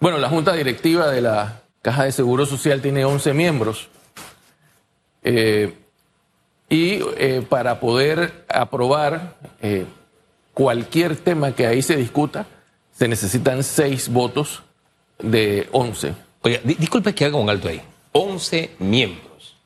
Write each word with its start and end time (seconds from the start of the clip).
Bueno, 0.00 0.18
la 0.18 0.28
junta 0.28 0.52
directiva 0.52 1.10
de 1.10 1.20
la 1.20 1.62
Caja 1.82 2.04
de 2.04 2.12
Seguro 2.12 2.46
Social 2.46 2.80
tiene 2.80 3.04
11 3.04 3.34
miembros. 3.34 3.88
Eh, 5.22 5.74
y 6.68 7.00
eh, 7.16 7.44
para 7.48 7.80
poder 7.80 8.44
aprobar 8.48 9.36
eh, 9.60 9.86
cualquier 10.54 11.16
tema 11.16 11.52
que 11.52 11.66
ahí 11.66 11.82
se 11.82 11.96
discuta, 11.96 12.46
se 12.96 13.08
necesitan 13.08 13.64
seis 13.64 14.08
votos 14.08 14.62
de 15.18 15.68
11. 15.72 16.14
Oiga, 16.42 16.60
di- 16.62 16.74
disculpe 16.74 17.14
que 17.14 17.24
haga 17.24 17.36
un 17.36 17.50
alto 17.50 17.68
ahí. 17.68 17.80
11 18.12 18.76
miembros. 18.78 19.56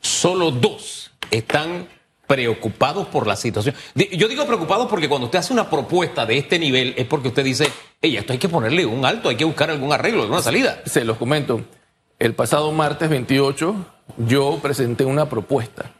Solo 0.00 0.50
dos 0.50 1.10
están 1.30 1.88
preocupados 2.26 3.08
por 3.08 3.26
la 3.26 3.34
situación. 3.36 3.74
Yo 3.94 4.28
digo 4.28 4.46
preocupados 4.46 4.88
porque 4.88 5.08
cuando 5.08 5.26
usted 5.26 5.40
hace 5.40 5.52
una 5.52 5.68
propuesta 5.68 6.26
de 6.26 6.38
este 6.38 6.58
nivel 6.58 6.94
es 6.96 7.06
porque 7.06 7.28
usted 7.28 7.42
dice, 7.44 7.66
hey, 8.02 8.16
esto 8.16 8.32
hay 8.32 8.38
que 8.38 8.48
ponerle 8.48 8.86
un 8.86 9.04
alto, 9.04 9.28
hay 9.28 9.36
que 9.36 9.44
buscar 9.44 9.70
algún 9.70 9.92
arreglo, 9.92 10.22
alguna 10.22 10.42
salida. 10.42 10.82
Se 10.86 11.04
los 11.04 11.16
comento. 11.18 11.62
El 12.18 12.34
pasado 12.34 12.72
martes 12.72 13.08
28 13.08 13.74
yo 14.18 14.58
presenté 14.62 15.04
una 15.04 15.28
propuesta. 15.28 15.92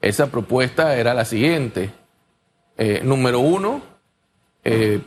Esa 0.00 0.26
propuesta 0.30 0.96
era 0.96 1.14
la 1.14 1.24
siguiente. 1.24 1.90
Eh, 2.78 3.00
número 3.02 3.40
uno, 3.40 3.82
eh, 4.62 5.00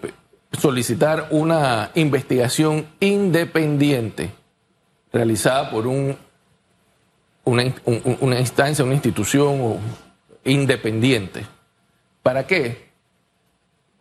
solicitar 0.58 1.27
una 1.30 1.91
investigación 1.95 2.88
independiente 3.00 4.31
realizada 5.13 5.70
por 5.70 5.86
un, 5.86 6.17
una, 7.44 7.63
una 8.22 8.39
instancia, 8.39 8.84
una 8.84 8.95
institución 8.95 9.77
independiente. 10.44 11.45
¿Para 12.23 12.47
qué? 12.47 12.89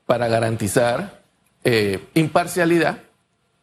Para 0.07 0.29
garantizar 0.29 1.18
eh, 1.65 2.05
imparcialidad, 2.15 2.99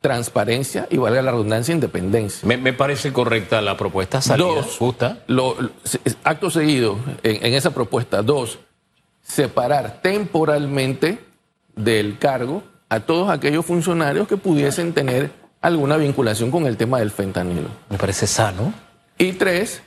transparencia 0.02 0.88
y, 0.92 0.98
valga 0.98 1.22
la 1.22 1.32
redundancia, 1.32 1.74
independencia. 1.74 2.48
Me, 2.48 2.58
me 2.58 2.74
parece 2.74 3.12
correcta 3.12 3.62
la 3.62 3.76
propuesta, 3.76 4.22
salida 4.22 4.48
Dos. 4.48 4.78
justa. 4.78 5.20
Lo- 5.28 5.56
acto 6.24 6.50
seguido, 6.52 7.00
en, 7.24 7.46
en 7.46 7.54
esa 7.54 7.72
propuesta, 7.72 8.22
dos, 8.22 8.60
separar 9.24 10.02
temporalmente 10.04 11.20
del 11.76 12.20
cargo 12.20 12.62
a 12.90 13.00
todos 13.00 13.30
aquellos 13.32 13.66
funcionarios 13.66 14.28
que 14.28 14.38
pudiesen 14.38 14.94
tener 14.94 15.32
alguna 15.62 15.98
vinculación 15.98 16.52
con 16.52 16.68
el 16.68 16.78
tema 16.78 17.00
del 17.00 17.10
fentanilo. 17.10 17.70
Me 17.90 17.98
parece 17.98 18.28
sano. 18.28 18.72
Y 19.18 19.32
tres, 19.32 19.82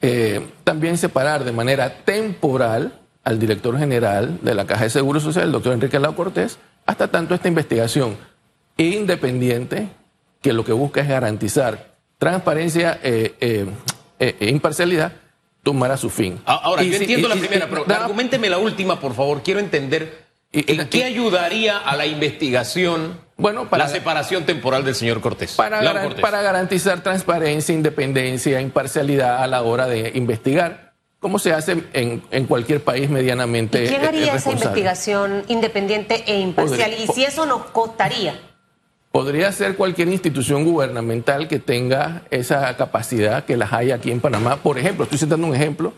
eh, 0.00 0.46
también 0.62 0.98
separar 0.98 1.42
de 1.44 1.52
manera 1.52 2.04
temporal 2.04 3.00
al 3.24 3.38
director 3.38 3.76
general 3.78 4.38
de 4.42 4.54
la 4.54 4.66
Caja 4.66 4.84
de 4.84 4.90
Seguro 4.90 5.18
Social, 5.18 5.44
el 5.46 5.52
doctor 5.52 5.72
Enrique 5.72 5.98
Lau 5.98 6.14
Cortés, 6.14 6.58
hasta 6.86 7.08
tanto 7.08 7.34
esta 7.34 7.48
investigación 7.48 8.16
independiente 8.76 9.88
que 10.42 10.52
lo 10.52 10.64
que 10.64 10.72
busca 10.72 11.00
es 11.00 11.08
garantizar 11.08 11.94
transparencia 12.18 12.98
eh, 13.02 13.34
eh, 13.40 13.66
eh, 14.18 14.36
e 14.40 14.48
imparcialidad, 14.50 15.12
tomará 15.62 15.96
su 15.96 16.10
fin. 16.10 16.40
Ahora, 16.44 16.82
Y 16.82 16.90
yo 16.90 16.96
entiendo 16.98 17.26
y- 17.28 17.30
la 17.30 17.36
y- 17.36 17.40
primera, 17.40 17.66
pero 17.68 17.84
da- 17.84 17.96
argumenteme 18.04 18.48
la 18.50 18.58
última, 18.58 19.00
por 19.00 19.14
favor. 19.14 19.42
Quiero 19.42 19.60
entender 19.60 20.24
en 20.52 20.88
qué 20.88 21.04
ayudaría 21.04 21.78
a 21.78 21.96
la 21.96 22.06
investigación 22.06 23.18
Bueno, 23.36 23.68
para- 23.68 23.84
la 23.84 23.90
separación 23.90 24.44
temporal 24.44 24.84
del 24.84 24.94
señor 24.94 25.20
Cortés. 25.20 25.52
para, 25.54 25.82
garan- 25.82 26.04
Cortés. 26.04 26.22
para 26.22 26.42
garantizar 26.42 27.02
transparencia, 27.02 27.74
independencia, 27.74 28.60
imparcialidad 28.60 29.42
a 29.42 29.46
la 29.46 29.62
hora 29.62 29.86
de 29.86 30.12
investigar, 30.14 30.93
como 31.24 31.38
se 31.38 31.54
hace 31.54 31.82
en, 31.94 32.22
en 32.30 32.44
cualquier 32.44 32.84
país 32.84 33.08
medianamente 33.08 33.86
¿Y 33.86 33.88
quién 33.88 34.04
haría 34.04 34.34
esa 34.34 34.50
investigación 34.52 35.42
independiente 35.48 36.22
e 36.26 36.38
imparcial? 36.38 36.90
Podría- 36.90 37.02
Y 37.02 37.06
si 37.06 37.24
eso 37.24 37.46
nos 37.46 37.64
costaría. 37.64 38.38
Podría 39.10 39.50
ser 39.50 39.74
cualquier 39.74 40.08
institución 40.08 40.66
gubernamental 40.66 41.48
que 41.48 41.58
tenga 41.58 42.24
esa 42.30 42.76
capacidad 42.76 43.46
que 43.46 43.56
las 43.56 43.72
hay 43.72 43.90
aquí 43.90 44.10
en 44.10 44.20
Panamá. 44.20 44.56
Por 44.56 44.76
ejemplo, 44.78 45.04
estoy 45.04 45.16
citando 45.18 45.46
un 45.46 45.54
ejemplo, 45.54 45.94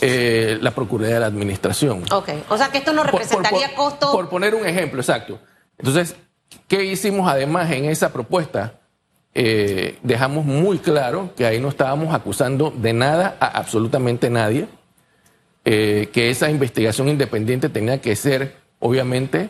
eh, 0.00 0.56
la 0.62 0.70
Procuraduría 0.70 1.16
de 1.16 1.20
la 1.20 1.26
Administración. 1.26 2.04
Ok, 2.10 2.30
o 2.48 2.56
sea 2.56 2.68
que 2.70 2.78
esto 2.78 2.94
nos 2.94 3.02
Por- 3.04 3.10
por- 3.12 3.20
representaría 3.20 3.66
por- 3.76 3.76
costo. 3.76 4.10
Por 4.12 4.30
poner 4.30 4.54
un 4.54 4.64
ejemplo, 4.66 5.02
exacto. 5.02 5.38
Entonces, 5.76 6.16
¿qué 6.66 6.82
hicimos 6.82 7.30
además 7.30 7.70
en 7.72 7.84
esa 7.84 8.10
propuesta? 8.10 8.72
Eh, 9.34 9.98
dejamos 10.02 10.44
muy 10.44 10.78
claro 10.78 11.30
que 11.36 11.46
ahí 11.46 11.58
no 11.58 11.68
estábamos 11.68 12.14
acusando 12.14 12.70
de 12.76 12.92
nada 12.92 13.36
a 13.40 13.46
absolutamente 13.58 14.28
nadie, 14.28 14.66
eh, 15.64 16.10
que 16.12 16.28
esa 16.30 16.50
investigación 16.50 17.08
independiente 17.08 17.68
tenía 17.68 18.00
que 18.00 18.14
ser, 18.16 18.56
obviamente, 18.78 19.48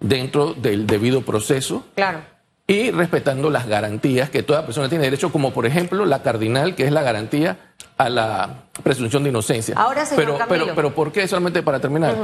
dentro 0.00 0.54
del 0.54 0.86
debido 0.86 1.22
proceso 1.22 1.84
Claro. 1.94 2.20
y 2.66 2.90
respetando 2.90 3.48
las 3.50 3.68
garantías 3.68 4.28
que 4.30 4.42
toda 4.42 4.64
persona 4.66 4.88
tiene 4.88 5.04
derecho, 5.04 5.30
como 5.30 5.52
por 5.52 5.66
ejemplo 5.66 6.04
la 6.04 6.22
cardinal, 6.22 6.74
que 6.74 6.84
es 6.84 6.90
la 6.92 7.02
garantía 7.02 7.58
a 7.98 8.08
la 8.08 8.64
presunción 8.82 9.22
de 9.22 9.28
inocencia. 9.30 9.76
Ahora, 9.76 10.04
señor 10.04 10.24
pero, 10.24 10.38
pero, 10.48 10.74
pero 10.74 10.94
¿por 10.94 11.12
qué? 11.12 11.28
Solamente 11.28 11.62
para 11.62 11.78
terminar. 11.78 12.16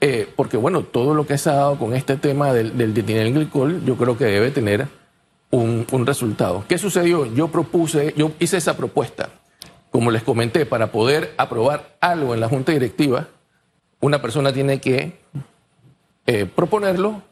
Eh, 0.00 0.28
porque 0.34 0.56
bueno, 0.56 0.82
todo 0.82 1.14
lo 1.14 1.24
que 1.24 1.38
se 1.38 1.50
ha 1.50 1.54
dado 1.54 1.78
con 1.78 1.94
este 1.94 2.16
tema 2.16 2.52
del, 2.52 2.76
del 2.76 2.92
glicol, 3.32 3.84
yo 3.84 3.96
creo 3.96 4.18
que 4.18 4.24
debe 4.24 4.50
tener 4.50 4.88
un, 5.52 5.86
un 5.92 6.06
resultado. 6.06 6.64
¿Qué 6.66 6.78
sucedió? 6.78 7.26
Yo 7.26 7.48
propuse, 7.48 8.14
yo 8.16 8.32
hice 8.40 8.56
esa 8.56 8.76
propuesta, 8.76 9.28
como 9.90 10.10
les 10.10 10.22
comenté, 10.24 10.66
para 10.66 10.90
poder 10.90 11.34
aprobar 11.36 11.94
algo 12.00 12.34
en 12.34 12.40
la 12.40 12.48
junta 12.48 12.72
directiva, 12.72 13.28
una 14.00 14.20
persona 14.20 14.52
tiene 14.52 14.80
que 14.80 15.20
eh, 16.26 16.46
proponerlo, 16.46 17.22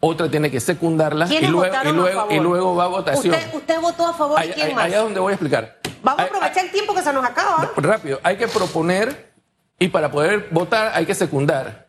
otra 0.00 0.30
tiene 0.30 0.50
que 0.50 0.60
secundarla 0.60 1.26
y 1.26 1.28
¿Quiénes 1.28 1.50
luego, 1.50 1.74
y, 1.84 1.92
luego, 1.92 2.18
favor? 2.20 2.32
y 2.32 2.40
luego 2.40 2.76
va 2.76 2.84
a 2.84 2.88
votación. 2.88 3.34
Usted, 3.34 3.54
usted 3.54 3.80
votó 3.80 4.06
a 4.06 4.12
favor, 4.14 4.38
Allá- 4.38 4.54
¿quién 4.54 4.74
más? 4.74 4.84
allá 4.84 5.00
donde 5.00 5.18
voy 5.20 5.32
a 5.32 5.34
explicar. 5.34 5.78
Vamos 6.02 6.20
a 6.20 6.24
aprovechar 6.24 6.64
el 6.64 6.70
tiempo 6.70 6.94
que 6.94 7.02
se 7.02 7.12
nos 7.12 7.24
acaba. 7.24 7.70
rápido, 7.76 8.20
hay 8.22 8.36
que 8.36 8.46
proponer 8.48 9.32
y 9.78 9.88
para 9.88 10.10
poder 10.10 10.48
votar 10.50 10.92
hay 10.94 11.04
que 11.06 11.14
secundar. 11.14 11.88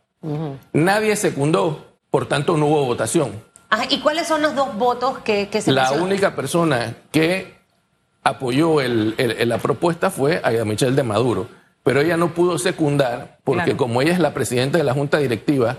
Nadie 0.74 1.16
secundó, 1.16 1.86
por 2.10 2.26
tanto 2.28 2.58
no 2.58 2.66
hubo 2.66 2.86
votación. 2.86 3.44
Ajá, 3.76 3.86
¿Y 3.90 4.00
cuáles 4.00 4.28
son 4.28 4.42
los 4.42 4.56
dos 4.56 4.76
votos 4.78 5.20
que, 5.20 5.50
que 5.50 5.62
se 5.62 5.72
La 5.72 5.92
única 5.92 6.36
persona 6.36 6.96
que 7.12 7.56
apoyó 8.24 8.82
el- 8.82 9.16
el- 9.18 9.32
el- 9.32 9.50
la 9.50 9.58
propuesta 9.58 10.10
fue 10.10 10.40
Aida 10.44 10.66
Michelle 10.66 10.96
de 10.96 11.04
Maduro, 11.04 11.48
pero 11.84 12.00
ella 12.02 12.18
no 12.18 12.34
pudo 12.34 12.58
secundar 12.58 13.38
porque 13.44 13.64
Claro. 13.66 13.78
como 13.78 14.02
ella 14.02 14.14
es 14.14 14.20
la 14.20 14.34
presidenta 14.34 14.78
de 14.78 14.84
la 14.84 14.94
Junta 14.94 15.18
Directiva, 15.18 15.78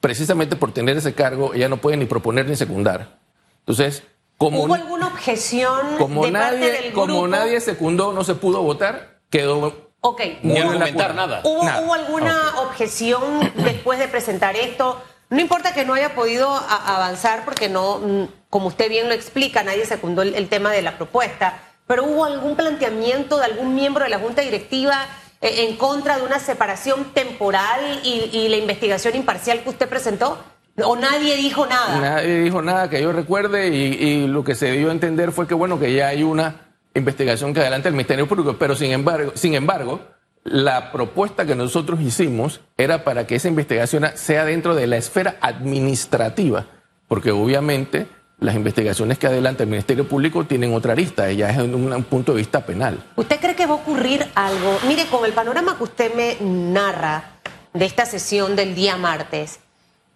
precisamente 0.00 0.56
por 0.56 0.72
tener 0.72 0.96
ese 0.96 1.14
cargo, 1.14 1.52
ella 1.54 1.68
no 1.68 1.78
puede 1.78 1.96
ni 1.96 2.06
proponer 2.06 2.48
ni 2.48 2.56
secundar. 2.56 3.18
Entonces, 3.60 4.04
como, 4.38 4.62
¿Hubo 4.64 4.74
alguna 4.74 5.08
objeción 5.08 5.96
como, 5.98 6.24
de 6.24 6.32
parte 6.32 6.58
nadie, 6.58 6.72
del 6.72 6.92
como 6.92 7.06
grupo? 7.14 7.28
nadie 7.28 7.60
secundó, 7.60 8.12
no 8.12 8.24
se 8.24 8.34
pudo 8.34 8.62
votar, 8.62 9.18
quedó 9.30 9.90
Ok. 10.04 10.20
Ni 10.42 10.58
argumentar 10.58 11.14
nada. 11.14 11.42
¿Hubo, 11.44 11.62
Nada. 11.64 11.80
hubo 11.82 11.94
alguna 11.94 12.36
objeción 12.62 13.22
después 13.56 14.00
de 14.00 14.08
presentar 14.08 14.56
esto? 14.56 15.00
No 15.32 15.40
importa 15.40 15.72
que 15.72 15.86
no 15.86 15.94
haya 15.94 16.14
podido 16.14 16.46
avanzar 16.46 17.46
porque 17.46 17.70
no, 17.70 18.00
mm, 18.00 18.24
como 18.50 18.66
usted 18.66 18.90
bien 18.90 19.08
lo 19.08 19.14
explica, 19.14 19.62
nadie 19.62 19.86
secundó 19.86 20.20
el, 20.20 20.48
tema 20.50 20.70
de 20.70 20.82
la 20.82 20.98
propuesta, 20.98 21.58
pero 21.86 22.04
¿hubo 22.04 22.26
algún 22.26 22.54
planteamiento 22.54 23.38
de 23.38 23.46
algún 23.46 23.74
miembro 23.74 24.04
de 24.04 24.10
la 24.10 24.18
Junta 24.18 24.42
Directiva 24.42 25.06
eh, 25.40 25.66
en 25.68 25.76
contra 25.78 26.18
de 26.18 26.24
una 26.26 26.38
separación 26.38 27.14
temporal 27.14 27.80
y, 28.04 28.46
la 28.50 28.58
investigación 28.58 29.16
imparcial 29.16 29.62
que 29.62 29.70
usted 29.70 29.88
presentó? 29.88 30.36
¿O 30.84 30.96
nadie 30.96 31.34
dijo 31.36 31.64
nada? 31.64 31.98
Nadie 31.98 32.40
dijo 32.42 32.60
nada 32.60 32.90
que 32.90 33.00
yo 33.00 33.10
recuerde 33.10 33.68
y, 33.68 33.84
y 33.84 34.26
lo 34.26 34.44
que 34.44 34.54
se 34.54 34.70
dio 34.72 34.90
a 34.90 34.92
entender 34.92 35.32
fue 35.32 35.46
que 35.48 35.54
bueno 35.54 35.80
que 35.80 35.94
ya 35.94 36.08
hay 36.08 36.22
una 36.22 36.56
investigación 36.92 37.54
que 37.54 37.60
adelanta 37.60 37.88
el 37.88 37.94
Ministerio 37.94 38.28
Público, 38.28 38.56
pero 38.58 38.76
sin 38.76 38.92
embargo, 38.92 39.32
sin 39.34 39.54
embargo, 39.54 39.98
la 40.44 40.90
propuesta 40.92 41.46
que 41.46 41.54
nosotros 41.54 42.00
hicimos 42.00 42.60
era 42.76 43.04
para 43.04 43.26
que 43.26 43.36
esa 43.36 43.48
investigación 43.48 44.06
sea 44.14 44.44
dentro 44.44 44.74
de 44.74 44.86
la 44.86 44.96
esfera 44.96 45.36
administrativa, 45.40 46.66
porque 47.08 47.30
obviamente 47.30 48.08
las 48.38 48.56
investigaciones 48.56 49.18
que 49.18 49.28
adelanta 49.28 49.62
el 49.62 49.68
Ministerio 49.68 50.08
Público 50.08 50.44
tienen 50.44 50.74
otra 50.74 50.92
arista, 50.92 51.28
ella 51.28 51.50
es 51.50 51.58
un, 51.58 51.92
un 51.92 52.04
punto 52.04 52.32
de 52.32 52.38
vista 52.38 52.66
penal. 52.66 53.02
¿Usted 53.14 53.40
cree 53.40 53.54
que 53.54 53.66
va 53.66 53.72
a 53.72 53.76
ocurrir 53.76 54.26
algo? 54.34 54.78
Mire, 54.88 55.06
con 55.06 55.24
el 55.24 55.32
panorama 55.32 55.76
que 55.76 55.84
usted 55.84 56.14
me 56.14 56.36
narra 56.40 57.38
de 57.72 57.84
esta 57.84 58.04
sesión 58.04 58.56
del 58.56 58.74
día 58.74 58.96
martes, 58.96 59.60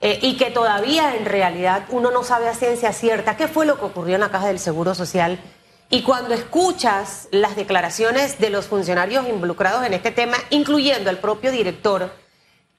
eh, 0.01 0.19
y 0.21 0.37
que 0.37 0.51
todavía 0.51 1.17
en 1.17 1.25
realidad 1.25 1.85
uno 1.89 2.11
no 2.11 2.23
sabe 2.23 2.49
a 2.49 2.55
ciencia 2.55 2.93
cierta 2.93 3.37
qué 3.39 3.49
fue 3.49 3.65
lo 3.65 3.79
que 3.79 3.87
ocurrió 3.87 4.17
en 4.17 4.21
la 4.21 4.31
Caja 4.31 4.49
del 4.49 4.59
Seguro 4.59 4.95
Social, 4.95 5.39
y 5.89 6.03
cuando 6.03 6.35
escuchas 6.35 7.29
las 7.31 7.57
declaraciones 7.57 8.39
de 8.39 8.51
los 8.51 8.67
funcionarios 8.67 9.29
involucrados 9.29 9.85
en 9.85 9.95
este 9.95 10.11
tema, 10.11 10.37
incluyendo 10.51 11.11
el 11.11 11.19
propio 11.19 11.53
director, 11.53 12.13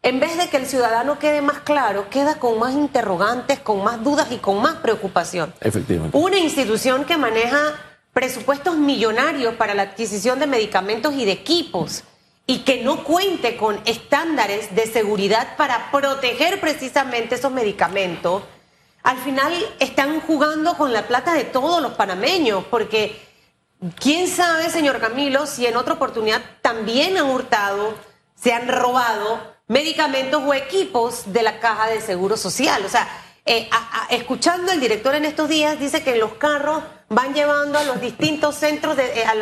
en 0.04 0.20
vez 0.20 0.38
de 0.38 0.48
que 0.48 0.58
el 0.58 0.66
ciudadano 0.66 1.18
quede 1.20 1.42
más 1.42 1.60
claro, 1.60 2.10
queda 2.10 2.40
con 2.40 2.60
más 2.60 2.74
interrogantes, 2.74 3.60
con 3.60 3.84
más 3.84 4.04
dudas 4.04 4.32
y 4.32 4.38
con 4.38 4.62
más 4.62 4.76
preocupación. 4.76 5.54
Efectivamente. 5.62 6.18
Una 6.18 6.38
institución 6.38 7.06
que 7.06 7.18
maneja 7.18 7.76
presupuestos 8.14 8.78
millonarios 8.78 9.56
para 9.56 9.74
la 9.74 9.84
adquisición 9.84 10.40
de 10.40 10.48
medicamentos 10.48 11.14
y 11.14 11.26
de 11.26 11.32
equipos 11.32 12.04
y 12.46 12.60
que 12.60 12.84
no 12.84 13.04
cuente 13.04 13.58
con 13.58 13.80
estándares 13.86 14.74
de 14.74 14.88
seguridad 14.88 15.56
para 15.58 15.92
proteger 15.92 16.60
precisamente 16.60 17.36
esos 17.36 17.52
medicamentos, 17.52 18.44
al 19.08 19.18
final 19.20 19.54
están 19.80 20.20
jugando 20.20 20.76
con 20.76 20.92
la 20.92 21.08
plata 21.08 21.34
de 21.34 21.46
todos 21.46 21.82
los 21.82 21.94
panameños, 21.94 22.66
porque 22.70 23.18
quién 23.98 24.28
sabe, 24.28 24.70
señor 24.70 25.00
Camilo, 25.00 25.46
si 25.46 25.66
en 25.66 25.78
otra 25.78 25.94
oportunidad 25.94 26.42
también 26.62 27.16
han 27.16 27.30
hurtado, 27.30 27.94
se 28.36 28.52
han 28.52 28.68
robado 28.68 29.56
medicamentos 29.68 30.44
o 30.46 30.54
equipos 30.54 31.32
de 31.32 31.42
la 31.42 31.62
caja 31.62 31.88
de 31.88 32.02
seguro 32.02 32.36
social. 32.36 32.84
O 32.86 32.90
sea, 32.90 33.08
eh, 33.46 33.70
escuchando 34.10 34.74
el 34.74 34.82
director 34.82 35.16
en 35.16 35.24
estos 35.24 35.48
días, 35.48 35.80
dice 35.80 36.04
que 36.04 36.18
los 36.18 36.34
carros 36.34 36.84
van 37.08 37.34
llevando 37.34 37.80
a 37.80 37.86
los 37.86 38.02
distintos 38.02 38.56
centros, 38.56 38.98
de, 38.98 39.22
eh, 39.22 39.24
a. 39.26 39.36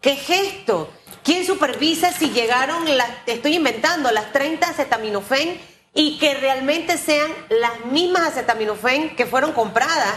¿Qué 0.00 0.16
gesto? 0.16 0.90
¿Quién 1.22 1.44
supervisa 1.44 2.12
si 2.12 2.30
llegaron, 2.30 2.96
las, 2.96 3.10
estoy 3.26 3.56
inventando, 3.56 4.10
las 4.10 4.32
30 4.32 4.70
acetaminofén 4.70 5.60
y 5.94 6.18
que 6.18 6.34
realmente 6.34 6.98
sean 6.98 7.30
las 7.48 7.86
mismas 7.86 8.24
acetaminofén 8.24 9.14
que 9.16 9.26
fueron 9.26 9.52
compradas? 9.52 10.14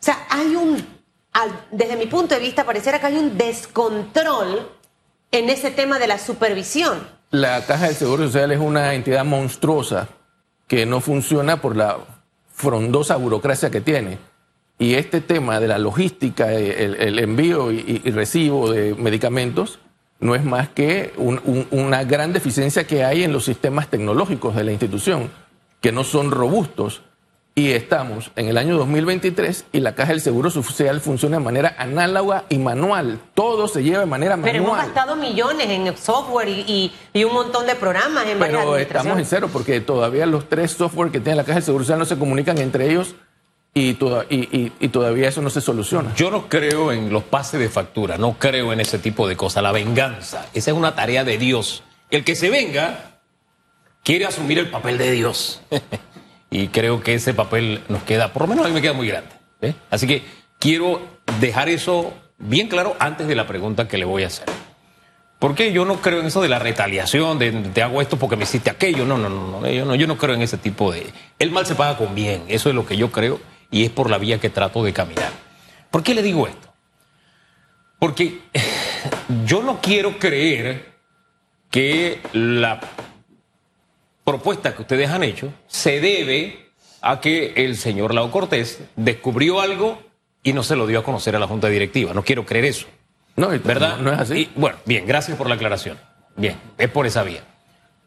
O 0.00 0.04
sea, 0.04 0.26
hay 0.28 0.54
un, 0.54 0.86
desde 1.70 1.96
mi 1.96 2.06
punto 2.06 2.34
de 2.34 2.40
vista, 2.40 2.64
pareciera 2.64 3.00
que 3.00 3.06
hay 3.06 3.16
un 3.16 3.36
descontrol 3.36 4.70
en 5.32 5.48
ese 5.48 5.70
tema 5.70 5.98
de 5.98 6.06
la 6.06 6.18
supervisión. 6.18 7.08
La 7.30 7.66
Caja 7.66 7.86
del 7.86 7.96
Seguro 7.96 8.24
Social 8.26 8.52
es 8.52 8.60
una 8.60 8.94
entidad 8.94 9.24
monstruosa 9.24 10.08
que 10.68 10.86
no 10.86 11.00
funciona 11.00 11.60
por 11.60 11.76
la 11.76 11.98
frondosa 12.52 13.16
burocracia 13.16 13.70
que 13.70 13.80
tiene. 13.80 14.18
Y 14.78 14.94
este 14.94 15.20
tema 15.20 15.60
de 15.60 15.68
la 15.68 15.78
logística, 15.78 16.52
el, 16.52 17.18
envío 17.18 17.72
y, 17.72 17.98
recibo 18.10 18.70
de 18.70 18.94
medicamentos, 18.94 19.78
no 20.20 20.34
es 20.34 20.44
más 20.44 20.68
que 20.68 21.12
una 21.70 22.04
gran 22.04 22.32
deficiencia 22.32 22.86
que 22.86 23.04
hay 23.04 23.24
en 23.24 23.32
los 23.32 23.44
sistemas 23.44 23.88
tecnológicos 23.88 24.54
de 24.54 24.64
la 24.64 24.72
institución, 24.72 25.30
que 25.80 25.92
no 25.92 26.04
son 26.04 26.30
robustos. 26.30 27.02
Y 27.56 27.70
estamos 27.70 28.32
en 28.34 28.48
el 28.48 28.58
año 28.58 28.76
2023 28.76 29.66
y 29.70 29.78
la 29.78 29.94
Caja 29.94 30.10
del 30.10 30.20
Seguro 30.20 30.50
Social 30.50 31.00
funciona 31.00 31.36
de 31.38 31.44
manera 31.44 31.76
análoga 31.78 32.46
y 32.48 32.58
manual. 32.58 33.20
Todo 33.34 33.68
se 33.68 33.84
lleva 33.84 34.00
de 34.00 34.06
manera 34.06 34.36
manual. 34.36 34.52
Pero 34.52 34.64
hemos 34.64 34.76
gastado 34.76 35.14
millones 35.14 35.68
en 35.68 35.96
software 35.96 36.48
y, 36.48 36.92
un 37.14 37.32
montón 37.32 37.66
de 37.66 37.76
programas 37.76 38.26
en 38.26 38.40
Pero 38.40 38.76
estamos 38.76 39.18
en 39.18 39.24
cero 39.24 39.48
porque 39.52 39.80
todavía 39.80 40.26
los 40.26 40.48
tres 40.48 40.72
software 40.72 41.12
que 41.12 41.20
tiene 41.20 41.36
la 41.36 41.44
Caja 41.44 41.54
del 41.54 41.62
Seguro 41.62 41.84
Social 41.84 42.00
no 42.00 42.06
se 42.06 42.18
comunican 42.18 42.58
entre 42.58 42.90
ellos 42.90 43.14
y, 43.76 43.96
y, 44.78 44.88
todavía 44.88 45.28
eso 45.28 45.42
no 45.42 45.50
se 45.50 45.60
soluciona. 45.60 46.14
Yo 46.14 46.30
no 46.30 46.48
creo 46.48 46.92
en 46.92 47.12
los 47.12 47.24
pases 47.24 47.58
de 47.58 47.68
factura, 47.68 48.16
no 48.16 48.34
creo 48.34 48.72
en 48.72 48.78
ese 48.78 49.00
tipo 49.00 49.26
de 49.26 49.36
cosas. 49.36 49.64
La 49.64 49.72
venganza, 49.72 50.46
esa 50.54 50.70
es 50.70 50.76
una 50.76 50.94
tarea 50.94 51.24
de 51.24 51.38
Dios. 51.38 51.82
El 52.10 52.22
que 52.22 52.36
se 52.36 52.50
venga 52.50 53.18
quiere 54.04 54.26
asumir 54.26 54.60
el 54.60 54.70
papel 54.70 54.96
de 54.96 55.10
Dios. 55.10 55.60
y 56.50 56.68
creo 56.68 57.02
que 57.02 57.14
ese 57.14 57.34
papel 57.34 57.82
nos 57.88 58.04
queda, 58.04 58.32
por 58.32 58.42
lo 58.42 58.48
menos 58.48 58.64
a 58.64 58.68
mí 58.68 58.74
me 58.74 58.80
queda 58.80 58.92
muy 58.92 59.08
grande. 59.08 59.30
¿eh? 59.60 59.74
Así 59.90 60.06
que 60.06 60.22
quiero 60.60 61.02
dejar 61.40 61.68
eso 61.68 62.12
bien 62.38 62.68
claro 62.68 62.94
antes 63.00 63.26
de 63.26 63.34
la 63.34 63.48
pregunta 63.48 63.88
que 63.88 63.98
le 63.98 64.04
voy 64.04 64.22
a 64.22 64.28
hacer. 64.28 64.46
Porque 65.40 65.72
yo 65.72 65.84
no 65.84 66.00
creo 66.00 66.20
en 66.20 66.26
eso 66.26 66.40
de 66.40 66.48
la 66.48 66.60
retaliación, 66.60 67.40
de 67.40 67.50
te 67.50 67.82
hago 67.82 68.00
esto 68.00 68.18
porque 68.18 68.36
me 68.36 68.44
hiciste 68.44 68.70
aquello. 68.70 69.04
No, 69.04 69.18
no, 69.18 69.28
no, 69.28 69.60
no, 69.60 69.68
yo 69.68 69.84
no, 69.84 69.96
yo 69.96 70.06
no 70.06 70.16
creo 70.16 70.36
en 70.36 70.42
ese 70.42 70.58
tipo 70.58 70.92
de... 70.92 71.08
El 71.40 71.50
mal 71.50 71.66
se 71.66 71.74
paga 71.74 71.98
con 71.98 72.14
bien, 72.14 72.44
eso 72.46 72.68
es 72.68 72.74
lo 72.76 72.86
que 72.86 72.96
yo 72.96 73.10
creo 73.10 73.40
y 73.70 73.84
es 73.84 73.90
por 73.90 74.10
la 74.10 74.18
vía 74.18 74.40
que 74.40 74.50
trato 74.50 74.82
de 74.82 74.92
caminar. 74.92 75.32
¿Por 75.90 76.02
qué 76.02 76.14
le 76.14 76.22
digo 76.22 76.46
esto? 76.46 76.72
Porque 77.98 78.40
yo 79.46 79.62
no 79.62 79.80
quiero 79.80 80.18
creer 80.18 80.94
que 81.70 82.20
la 82.32 82.80
propuesta 84.24 84.74
que 84.74 84.82
ustedes 84.82 85.10
han 85.10 85.22
hecho 85.22 85.52
se 85.66 86.00
debe 86.00 86.70
a 87.00 87.20
que 87.20 87.52
el 87.56 87.76
señor 87.76 88.14
Lau 88.14 88.30
Cortés 88.30 88.80
descubrió 88.96 89.60
algo 89.60 90.02
y 90.42 90.52
no 90.52 90.62
se 90.62 90.76
lo 90.76 90.86
dio 90.86 91.00
a 91.00 91.04
conocer 91.04 91.36
a 91.36 91.38
la 91.38 91.46
Junta 91.46 91.68
Directiva. 91.68 92.14
No 92.14 92.22
quiero 92.22 92.46
creer 92.46 92.66
eso. 92.66 92.86
No, 93.36 93.48
¿verdad? 93.48 93.98
No, 93.98 94.12
es 94.12 94.20
así. 94.20 94.50
bueno, 94.54 94.78
bien, 94.86 95.06
gracias 95.06 95.36
por 95.36 95.48
la 95.48 95.56
aclaración. 95.56 95.98
Bien, 96.36 96.56
es 96.78 96.88
por 96.88 97.06
esa 97.06 97.22
vía. 97.22 97.42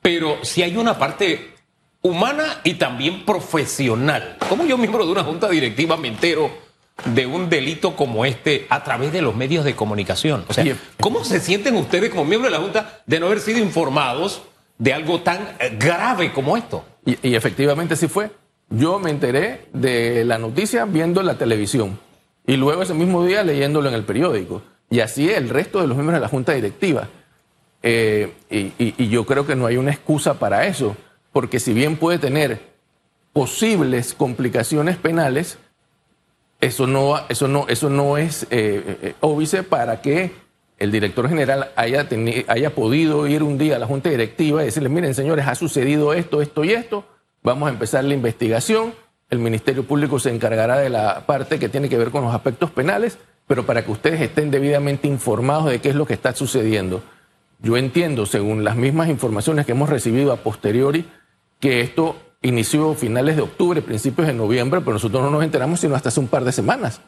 Pero 0.02 0.38
si 0.44 0.64
hay 0.64 0.78
una 0.78 0.98
parte 0.98 1.57
humana 2.08 2.62
y 2.64 2.76
también 2.76 3.26
profesional. 3.26 4.38
¿Cómo 4.50 4.66
yo, 4.66 4.78
miembro 4.78 5.06
de 5.06 5.12
una 5.12 5.24
junta 5.24 5.50
directiva, 5.50 5.98
me 5.98 6.08
entero 6.08 6.50
de 7.06 7.26
un 7.26 7.50
delito 7.50 7.96
como 7.96 8.26
este 8.26 8.66
a 8.70 8.84
través 8.84 9.12
de 9.12 9.22
los 9.22 9.36
medios 9.36 9.66
de 9.66 9.76
comunicación? 9.76 10.46
O 10.48 10.54
sea, 10.54 10.66
¿cómo 11.00 11.24
se 11.24 11.40
sienten 11.40 11.76
ustedes 11.76 12.10
como 12.10 12.26
miembros 12.26 12.52
de 12.52 12.58
la 12.58 12.64
junta 12.64 13.02
de 13.06 13.20
no 13.20 13.28
haber 13.28 13.40
sido 13.40 13.60
informados 13.60 14.42
de 14.78 14.94
algo 14.94 15.22
tan 15.22 15.56
eh, 15.60 15.76
grave 15.78 16.32
como 16.34 16.58
esto? 16.58 16.86
Y, 17.06 17.36
efectivamente 17.36 17.96
sí 17.96 18.08
fue. 18.08 18.32
Yo 18.70 19.00
me 19.00 19.12
enteré 19.12 19.68
de 19.74 20.26
la 20.26 20.38
noticia 20.38 20.86
viendo 20.86 21.24
la 21.24 21.38
televisión 21.38 22.00
y 22.46 22.58
luego 22.58 22.84
ese 22.84 22.94
mismo 22.94 23.24
día 23.24 23.44
leyéndolo 23.44 23.88
en 23.88 23.96
el 23.96 24.04
periódico. 24.04 24.62
Y 24.90 25.00
así 25.00 25.30
el 25.30 25.50
resto 25.50 25.82
de 25.82 25.88
los 25.88 25.96
miembros 25.96 26.16
de 26.16 26.22
la 26.22 26.30
junta 26.30 26.54
directiva. 26.54 27.08
Eh, 27.84 28.34
y 28.50 29.08
yo 29.08 29.26
creo 29.26 29.46
que 29.46 29.56
no 29.56 29.68
hay 29.68 29.78
una 29.78 29.92
excusa 29.92 30.34
para 30.34 30.66
eso 30.66 30.98
porque 31.38 31.60
si 31.60 31.72
bien 31.72 31.98
puede 31.98 32.18
tener 32.18 32.60
posibles 33.32 34.16
complicaciones 34.16 34.98
penales, 34.98 35.60
eso 36.62 36.88
no, 36.88 37.22
eso 37.30 37.48
no, 37.48 37.68
eso 37.68 37.92
no 37.92 38.18
es 38.18 38.48
eh, 38.50 38.98
eh, 39.04 39.14
óbice 39.20 39.62
para 39.62 40.02
que 40.02 40.32
el 40.80 40.92
director 40.92 41.30
general 41.30 41.70
haya, 41.76 42.08
haya 42.48 42.74
podido 42.74 43.28
ir 43.28 43.44
un 43.44 43.60
día 43.60 43.76
a 43.76 43.78
la 43.78 43.86
junta 43.86 44.10
directiva 44.10 44.64
y 44.64 44.66
decirle, 44.66 44.90
miren 44.90 45.14
señores, 45.14 45.46
ha 45.46 45.54
sucedido 45.54 46.12
esto, 46.14 46.42
esto 46.42 46.64
y 46.64 46.72
esto, 46.72 47.06
vamos 47.44 47.68
a 47.68 47.72
empezar 47.72 48.04
la 48.04 48.16
investigación, 48.16 48.96
el 49.30 49.38
Ministerio 49.38 49.84
Público 49.84 50.18
se 50.18 50.32
encargará 50.32 50.80
de 50.80 50.90
la 50.90 51.28
parte 51.28 51.60
que 51.60 51.70
tiene 51.70 51.88
que 51.88 52.00
ver 52.00 52.10
con 52.10 52.24
los 52.24 52.34
aspectos 52.34 52.72
penales, 52.72 53.20
pero 53.46 53.64
para 53.64 53.86
que 53.86 53.92
ustedes 53.92 54.22
estén 54.22 54.50
debidamente 54.50 55.08
informados 55.08 55.70
de 55.70 55.82
qué 55.82 55.90
es 55.90 55.96
lo 55.96 56.08
que 56.08 56.16
está 56.16 56.34
sucediendo. 56.34 57.04
Yo 57.60 57.78
entiendo, 57.78 58.26
según 58.26 58.64
las 58.64 58.76
mismas 58.76 59.08
informaciones 59.08 59.68
que 59.68 59.74
hemos 59.74 59.90
recibido 59.90 60.32
a 60.32 60.38
posteriori, 60.38 61.06
que 61.60 61.82
esto 61.82 62.16
inició 62.42 62.94
finales 62.94 63.36
de 63.36 63.42
octubre, 63.42 63.82
principios 63.82 64.28
de 64.28 64.34
noviembre, 64.34 64.82
pero 64.82 64.94
nosotros 64.94 65.22
no 65.22 65.30
nos 65.30 65.44
enteramos 65.44 65.80
sino 65.80 65.96
hasta 65.96 66.10
hace 66.10 66.20
un 66.20 66.28
par 66.28 66.44
de 66.44 66.52
semanas. 66.52 67.02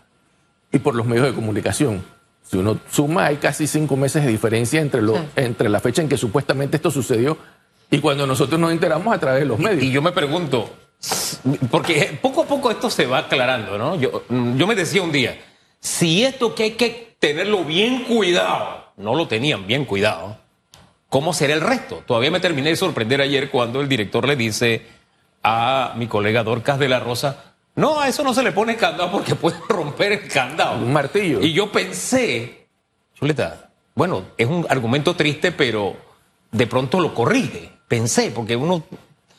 Y 0.71 0.79
por 0.79 0.95
los 0.95 1.05
medios 1.05 1.25
de 1.25 1.33
comunicación. 1.33 2.03
Si 2.43 2.57
uno 2.57 2.79
suma, 2.89 3.27
hay 3.27 3.37
casi 3.37 3.67
cinco 3.67 3.95
meses 3.95 4.23
de 4.23 4.31
diferencia 4.31 4.81
entre, 4.81 5.01
lo, 5.01 5.15
entre 5.35 5.69
la 5.69 5.79
fecha 5.79 6.01
en 6.01 6.09
que 6.09 6.17
supuestamente 6.17 6.77
esto 6.77 6.89
sucedió 6.89 7.37
y 7.91 7.99
cuando 7.99 8.25
nosotros 8.27 8.59
nos 8.59 8.71
enteramos 8.71 9.13
a 9.13 9.19
través 9.19 9.41
de 9.41 9.45
los 9.47 9.59
medios. 9.59 9.83
Y, 9.83 9.91
yo 9.91 10.01
me 10.01 10.11
pregunto, 10.11 10.69
porque 11.71 12.17
poco 12.21 12.43
a 12.43 12.45
poco 12.45 12.71
esto 12.71 12.89
se 12.89 13.05
va 13.05 13.19
aclarando, 13.19 13.77
¿no? 13.77 13.95
Yo, 13.95 14.23
yo 14.29 14.67
me 14.67 14.75
decía 14.75 15.01
un 15.01 15.11
día, 15.11 15.39
si 15.79 16.23
esto 16.23 16.53
que 16.53 16.63
hay 16.63 16.71
que 16.71 17.15
tenerlo 17.19 17.63
bien 17.63 18.03
cuidado, 18.03 18.85
no 18.97 19.15
lo 19.15 19.27
tenían 19.27 19.65
bien 19.65 19.85
cuidado, 19.85 20.37
¿Cómo 21.09 21.33
será 21.33 21.53
el 21.53 21.61
resto? 21.61 22.03
Todavía 22.05 22.31
me 22.31 22.39
terminé 22.39 22.69
de 22.69 22.75
sorprender 22.75 23.19
ayer 23.19 23.49
cuando 23.49 23.81
el 23.81 23.89
director 23.89 24.27
le 24.27 24.35
dice 24.35 24.85
a 25.43 25.93
mi 25.97 26.07
colega 26.07 26.43
Dorcas 26.43 26.77
de 26.77 26.87
la 26.87 26.99
Rosa, 26.99 27.49
no, 27.75 27.99
a 27.99 28.07
eso 28.07 28.23
no 28.23 28.33
se 28.33 28.43
le 28.43 28.51
pone 28.51 28.75
candado 28.75 29.11
porque 29.11 29.35
puede 29.35 29.57
romper 29.69 30.11
el 30.11 30.27
candado. 30.27 30.77
Un 30.77 30.93
martillo. 30.93 31.41
Y 31.41 31.53
yo 31.53 31.71
pensé, 31.71 32.67
Chuleta, 33.15 33.71
bueno, 33.95 34.23
es 34.37 34.47
un 34.47 34.65
argumento 34.69 35.15
triste, 35.15 35.51
pero 35.51 35.95
de 36.51 36.67
pronto 36.67 36.99
lo 36.99 37.13
corrige. 37.13 37.71
Pensé, 37.87 38.31
porque 38.31 38.55
uno 38.55 38.83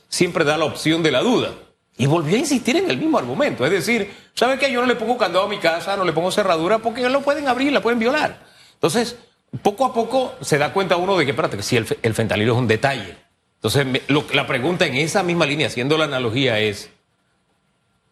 siempre 0.08 0.44
da 0.44 0.56
la 0.56 0.64
opción 0.64 1.02
de 1.02 1.10
la 1.10 1.20
duda. 1.20 1.50
Y 1.96 2.06
volvió 2.06 2.36
a 2.36 2.40
insistir 2.40 2.76
en 2.76 2.90
el 2.90 2.96
mismo 2.96 3.18
argumento. 3.18 3.64
Es 3.64 3.70
decir, 3.70 4.10
¿sabe 4.34 4.58
qué? 4.58 4.72
Yo 4.72 4.80
no 4.80 4.86
le 4.86 4.96
pongo 4.96 5.18
candado 5.18 5.44
a 5.44 5.48
mi 5.48 5.58
casa, 5.58 5.96
no 5.96 6.04
le 6.04 6.12
pongo 6.12 6.32
cerradura 6.32 6.78
porque 6.78 7.08
lo 7.08 7.20
pueden 7.20 7.46
abrir, 7.46 7.72
la 7.72 7.82
pueden 7.82 7.98
violar. 7.98 8.38
Entonces, 8.72 9.18
poco 9.62 9.84
a 9.84 9.94
poco 9.94 10.34
se 10.40 10.58
da 10.58 10.72
cuenta 10.72 10.96
uno 10.96 11.16
de 11.16 11.24
que, 11.24 11.32
espérate, 11.32 11.56
que 11.56 11.62
si 11.62 11.76
el, 11.76 11.86
el 12.02 12.14
fentanilo 12.14 12.52
es 12.54 12.58
un 12.58 12.68
detalle. 12.68 13.16
Entonces, 13.62 13.86
la 14.32 14.46
pregunta 14.46 14.86
en 14.86 14.94
esa 14.94 15.22
misma 15.22 15.44
línea, 15.44 15.66
haciendo 15.66 15.98
la 15.98 16.04
analogía, 16.04 16.58
es, 16.60 16.90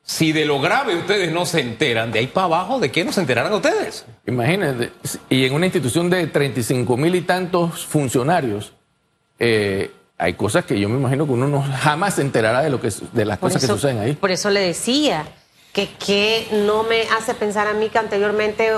si 0.02 0.32
de 0.32 0.44
lo 0.44 0.60
grave 0.60 0.96
ustedes 0.96 1.32
no 1.32 1.46
se 1.46 1.60
enteran, 1.60 2.12
de 2.12 2.18
ahí 2.18 2.26
para 2.26 2.46
abajo, 2.46 2.80
¿de 2.80 2.90
qué 2.90 3.04
no 3.04 3.12
se 3.12 3.20
enterarán 3.20 3.52
ustedes? 3.52 4.04
Imagínense, 4.26 4.90
y 5.30 5.46
en 5.46 5.54
una 5.54 5.66
institución 5.66 6.10
de 6.10 6.26
35 6.26 6.96
mil 6.96 7.14
y 7.14 7.22
tantos 7.22 7.86
funcionarios, 7.86 8.72
eh, 9.38 9.90
hay 10.18 10.34
cosas 10.34 10.64
que 10.64 10.78
yo 10.78 10.88
me 10.88 10.98
imagino 10.98 11.24
que 11.24 11.32
uno 11.32 11.46
no 11.46 11.62
jamás 11.62 12.14
se 12.14 12.22
enterará 12.22 12.60
de, 12.60 12.70
lo 12.70 12.80
que, 12.80 12.90
de 13.12 13.24
las 13.24 13.38
cosas 13.38 13.60
que 13.60 13.68
suceden 13.68 14.00
ahí. 14.00 14.14
Por 14.14 14.30
eso 14.30 14.50
le 14.50 14.60
decía 14.60 15.26
que, 15.72 15.88
que 16.04 16.48
no 16.66 16.82
me 16.82 17.02
hace 17.16 17.34
pensar 17.34 17.68
a 17.68 17.72
mí 17.72 17.88
que 17.88 17.98
anteriormente 17.98 18.72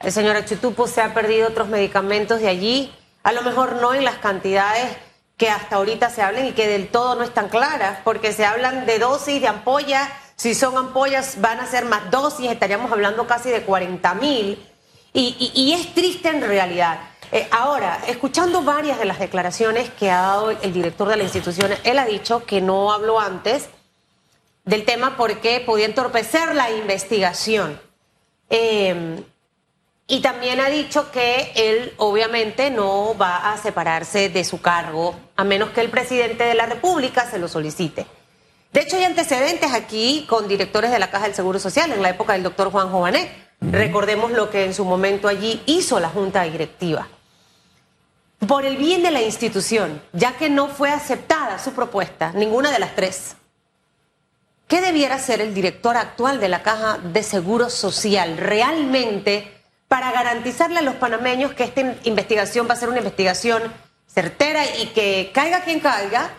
el 0.00 0.12
señor 0.12 0.36
Achitupo 0.36 0.86
se 0.86 1.02
ha 1.02 1.12
perdido 1.12 1.48
otros 1.48 1.68
medicamentos 1.68 2.40
de 2.40 2.48
allí, 2.48 2.92
a 3.22 3.32
lo 3.32 3.42
mejor 3.42 3.76
no 3.76 3.92
en 3.92 4.04
las 4.04 4.16
cantidades 4.16 4.96
que 5.36 5.50
hasta 5.50 5.76
ahorita 5.76 6.10
se 6.10 6.22
hablan 6.22 6.46
y 6.46 6.52
que 6.52 6.68
del 6.68 6.88
todo 6.88 7.14
no 7.14 7.22
están 7.22 7.48
claras, 7.48 7.98
porque 8.02 8.32
se 8.32 8.44
hablan 8.44 8.86
de 8.86 8.98
dosis, 8.98 9.40
de 9.40 9.48
ampollas, 9.48 10.08
si 10.36 10.54
son 10.54 10.76
ampollas 10.76 11.40
van 11.40 11.60
a 11.60 11.66
ser 11.66 11.84
más 11.84 12.10
dosis, 12.10 12.50
estaríamos 12.50 12.90
hablando 12.90 13.26
casi 13.26 13.50
de 13.50 13.62
40 13.62 14.14
mil, 14.14 14.66
y, 15.12 15.72
es 15.72 15.92
triste 15.92 16.28
en 16.28 16.40
realidad. 16.40 17.00
Eh, 17.32 17.48
ahora, 17.50 18.00
escuchando 18.06 18.62
varias 18.62 18.98
de 18.98 19.04
las 19.04 19.18
declaraciones 19.18 19.90
que 19.90 20.10
ha 20.10 20.22
dado 20.22 20.50
el 20.50 20.72
director 20.72 21.08
de 21.08 21.16
la 21.16 21.24
institución, 21.24 21.72
él 21.84 21.98
ha 21.98 22.06
dicho 22.06 22.44
que 22.44 22.60
no 22.60 22.92
habló 22.92 23.18
antes 23.18 23.68
del 24.64 24.84
tema 24.84 25.16
porque 25.16 25.60
podía 25.60 25.86
entorpecer 25.86 26.54
la 26.54 26.70
investigación. 26.70 27.80
Eh, 28.50 29.24
y 30.10 30.18
también 30.20 30.60
ha 30.60 30.68
dicho 30.68 31.12
que 31.12 31.52
él 31.54 31.94
obviamente 31.96 32.68
no 32.68 33.16
va 33.16 33.52
a 33.52 33.56
separarse 33.56 34.28
de 34.28 34.42
su 34.42 34.60
cargo 34.60 35.14
a 35.36 35.44
menos 35.44 35.70
que 35.70 35.80
el 35.80 35.88
presidente 35.88 36.42
de 36.42 36.54
la 36.54 36.66
República 36.66 37.30
se 37.30 37.38
lo 37.38 37.46
solicite. 37.46 38.06
De 38.72 38.80
hecho, 38.80 38.96
hay 38.96 39.04
antecedentes 39.04 39.72
aquí 39.72 40.26
con 40.28 40.48
directores 40.48 40.90
de 40.90 40.98
la 40.98 41.12
Caja 41.12 41.26
del 41.26 41.36
Seguro 41.36 41.60
Social 41.60 41.92
en 41.92 42.02
la 42.02 42.10
época 42.10 42.32
del 42.32 42.42
doctor 42.42 42.72
Juan 42.72 42.90
Jovanet. 42.90 43.30
Recordemos 43.60 44.32
lo 44.32 44.50
que 44.50 44.64
en 44.64 44.74
su 44.74 44.84
momento 44.84 45.28
allí 45.28 45.62
hizo 45.66 46.00
la 46.00 46.08
Junta 46.08 46.42
Directiva. 46.42 47.06
Por 48.48 48.64
el 48.64 48.78
bien 48.78 49.04
de 49.04 49.12
la 49.12 49.22
institución, 49.22 50.02
ya 50.12 50.36
que 50.36 50.50
no 50.50 50.66
fue 50.66 50.90
aceptada 50.90 51.60
su 51.60 51.70
propuesta, 51.72 52.32
ninguna 52.32 52.72
de 52.72 52.80
las 52.80 52.96
tres, 52.96 53.36
¿qué 54.66 54.80
debiera 54.80 55.20
ser 55.20 55.40
el 55.40 55.54
director 55.54 55.96
actual 55.96 56.40
de 56.40 56.48
la 56.48 56.64
Caja 56.64 56.98
de 56.98 57.22
Seguro 57.22 57.70
Social 57.70 58.38
realmente 58.38 59.59
para 59.90 60.12
garantizarle 60.12 60.78
a 60.78 60.82
los 60.82 60.94
panameños 60.94 61.52
que 61.52 61.64
esta 61.64 61.80
investigación 62.04 62.68
va 62.68 62.74
a 62.74 62.76
ser 62.76 62.88
una 62.88 62.98
investigación 62.98 63.60
certera 64.06 64.62
y 64.76 64.86
que 64.94 65.32
caiga 65.34 65.62
quien 65.64 65.80
caiga, 65.80 66.30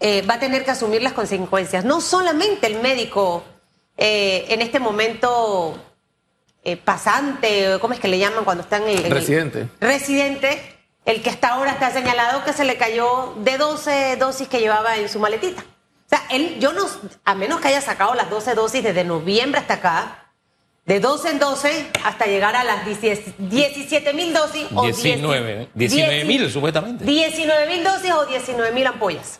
eh, 0.00 0.22
va 0.22 0.34
a 0.34 0.40
tener 0.40 0.64
que 0.64 0.72
asumir 0.72 1.00
las 1.00 1.12
consecuencias. 1.12 1.84
No 1.84 2.00
solamente 2.00 2.66
el 2.66 2.80
médico 2.80 3.44
eh, 3.96 4.46
en 4.48 4.62
este 4.62 4.80
momento 4.80 5.80
eh, 6.64 6.76
pasante, 6.76 7.78
¿cómo 7.80 7.94
es 7.94 8.00
que 8.00 8.08
le 8.08 8.18
llaman 8.18 8.44
cuando 8.44 8.64
están 8.64 8.82
en 8.88 8.98
el... 8.98 9.12
Residente. 9.12 9.68
residente, 9.78 10.60
el 11.04 11.22
que 11.22 11.30
hasta 11.30 11.50
ahora 11.50 11.70
está 11.70 11.92
señalado 11.92 12.42
que 12.42 12.52
se 12.52 12.64
le 12.64 12.76
cayó 12.78 13.32
de 13.38 13.58
12 13.58 14.16
dosis 14.16 14.48
que 14.48 14.58
llevaba 14.58 14.96
en 14.96 15.08
su 15.08 15.20
maletita. 15.20 15.62
O 15.62 16.08
sea, 16.08 16.24
él, 16.30 16.56
yo 16.58 16.72
no, 16.72 16.84
a 17.24 17.36
menos 17.36 17.60
que 17.60 17.68
haya 17.68 17.80
sacado 17.80 18.14
las 18.14 18.28
12 18.28 18.56
dosis 18.56 18.82
desde 18.82 19.04
noviembre 19.04 19.60
hasta 19.60 19.74
acá, 19.74 20.27
de 20.88 21.00
12 21.00 21.30
en 21.32 21.38
12 21.38 21.86
hasta 22.02 22.26
llegar 22.26 22.56
a 22.56 22.64
las 22.64 22.86
17 22.86 24.14
mil 24.14 24.32
dosis 24.32 24.66
o 24.74 24.84
19, 24.84 25.68
19 25.74 26.24
mil 26.24 26.50
supuestamente. 26.50 27.04
19 27.04 27.66
mil 27.66 27.84
dosis 27.84 28.10
o 28.10 28.24
19 28.24 28.72
mil 28.72 28.86
ampollas. 28.86 29.38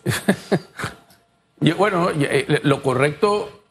bueno, 1.78 2.10
eh, 2.10 2.60
lo 2.64 2.82
correcto 2.82 3.62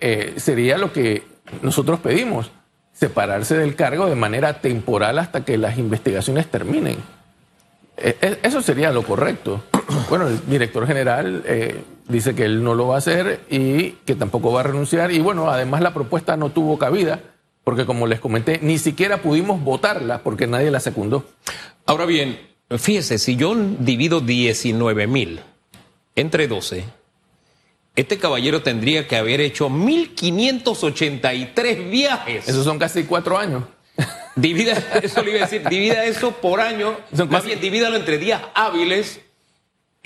eh, 0.00 0.34
sería 0.38 0.78
lo 0.78 0.94
que 0.94 1.24
nosotros 1.60 2.00
pedimos, 2.00 2.50
separarse 2.94 3.58
del 3.58 3.76
cargo 3.76 4.06
de 4.06 4.14
manera 4.14 4.62
temporal 4.62 5.18
hasta 5.18 5.44
que 5.44 5.58
las 5.58 5.76
investigaciones 5.76 6.50
terminen. 6.50 6.96
Eh, 7.98 8.38
eso 8.42 8.62
sería 8.62 8.90
lo 8.92 9.02
correcto. 9.02 9.62
Bueno, 10.08 10.28
el 10.28 10.40
director 10.46 10.86
general 10.86 11.44
dice 12.08 12.34
que 12.34 12.44
él 12.44 12.62
no 12.62 12.74
lo 12.74 12.88
va 12.88 12.96
a 12.96 12.98
hacer 12.98 13.40
y 13.50 13.92
que 14.04 14.14
tampoco 14.14 14.52
va 14.52 14.60
a 14.60 14.64
renunciar. 14.64 15.12
Y 15.12 15.20
bueno, 15.20 15.50
además 15.50 15.80
la 15.80 15.94
propuesta 15.94 16.36
no 16.36 16.50
tuvo 16.50 16.78
cabida, 16.78 17.20
porque 17.64 17.86
como 17.86 18.06
les 18.06 18.20
comenté, 18.20 18.60
ni 18.62 18.78
siquiera 18.78 19.22
pudimos 19.22 19.62
votarla 19.62 20.22
porque 20.22 20.46
nadie 20.46 20.70
la 20.70 20.80
secundó. 20.80 21.24
Ahora 21.84 22.06
bien, 22.06 22.38
fíjese, 22.70 23.18
si 23.18 23.36
yo 23.36 23.54
divido 23.54 24.20
19 24.20 25.06
mil 25.06 25.40
entre 26.14 26.48
12, 26.48 26.84
este 27.96 28.18
caballero 28.18 28.62
tendría 28.62 29.08
que 29.08 29.16
haber 29.16 29.40
hecho 29.40 29.68
1.583 29.68 31.90
viajes. 31.90 32.48
Esos 32.48 32.64
son 32.64 32.78
casi 32.78 33.02
cuatro 33.04 33.38
años. 33.38 33.64
Divida, 34.36 34.72
eso 35.02 35.22
le 35.22 35.30
iba 35.30 35.40
a 35.40 35.44
decir, 35.48 35.66
divida 35.66 36.04
eso 36.04 36.32
por 36.32 36.60
año, 36.60 36.94
más 37.30 37.46
bien 37.46 37.58
divídalo 37.58 37.96
entre 37.96 38.18
días 38.18 38.42
hábiles 38.54 39.22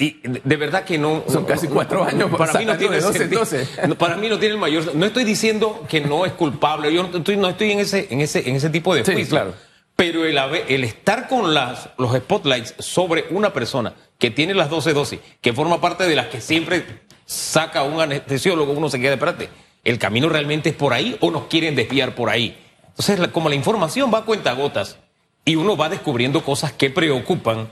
y 0.00 0.18
de 0.22 0.56
verdad 0.56 0.84
que 0.84 0.96
no. 0.96 1.22
Son 1.28 1.44
casi 1.44 1.68
cuatro 1.68 2.02
años. 2.02 2.30
Para 2.36 2.54
mí 2.54 2.64
no 2.64 2.76
tiene 2.78 3.00
12, 3.00 3.66
Para 3.98 4.16
mí 4.16 4.28
no 4.30 4.38
tiene 4.38 4.54
el 4.54 4.60
mayor. 4.60 4.94
No 4.94 5.04
estoy 5.04 5.24
diciendo 5.24 5.84
que 5.88 6.00
no 6.00 6.24
es 6.24 6.32
culpable. 6.32 6.92
Yo 6.92 7.02
no 7.06 7.18
estoy, 7.18 7.36
no 7.36 7.48
estoy 7.48 7.72
en 7.72 7.80
ese, 7.80 8.08
en 8.10 8.22
ese, 8.22 8.48
en 8.48 8.56
ese 8.56 8.70
tipo 8.70 8.94
de 8.94 9.04
juicio. 9.04 9.28
claro. 9.28 9.54
Pero 9.96 10.24
el, 10.24 10.38
el 10.68 10.84
estar 10.84 11.28
con 11.28 11.52
las, 11.52 11.90
los 11.98 12.16
spotlights 12.16 12.74
sobre 12.78 13.26
una 13.28 13.52
persona 13.52 13.92
que 14.18 14.30
tiene 14.30 14.54
las 14.54 14.70
12 14.70 14.94
dosis, 14.94 15.20
que 15.42 15.52
forma 15.52 15.82
parte 15.82 16.04
de 16.04 16.16
las 16.16 16.28
que 16.28 16.40
siempre 16.40 16.82
saca 17.26 17.82
un 17.82 18.00
anestesiólogo, 18.00 18.72
uno 18.72 18.88
se 18.88 18.98
queda, 18.98 19.12
espérate, 19.12 19.50
¿el 19.84 19.98
camino 19.98 20.30
realmente 20.30 20.70
es 20.70 20.74
por 20.74 20.94
ahí 20.94 21.18
o 21.20 21.30
nos 21.30 21.48
quieren 21.48 21.74
desviar 21.74 22.14
por 22.14 22.30
ahí? 22.30 22.56
Entonces, 22.88 23.28
como 23.28 23.50
la 23.50 23.54
información 23.56 24.10
va 24.12 24.20
a 24.20 24.24
cuenta 24.24 24.54
gotas 24.54 24.96
y 25.44 25.56
uno 25.56 25.76
va 25.76 25.90
descubriendo 25.90 26.42
cosas 26.42 26.72
que 26.72 26.88
preocupan, 26.88 27.68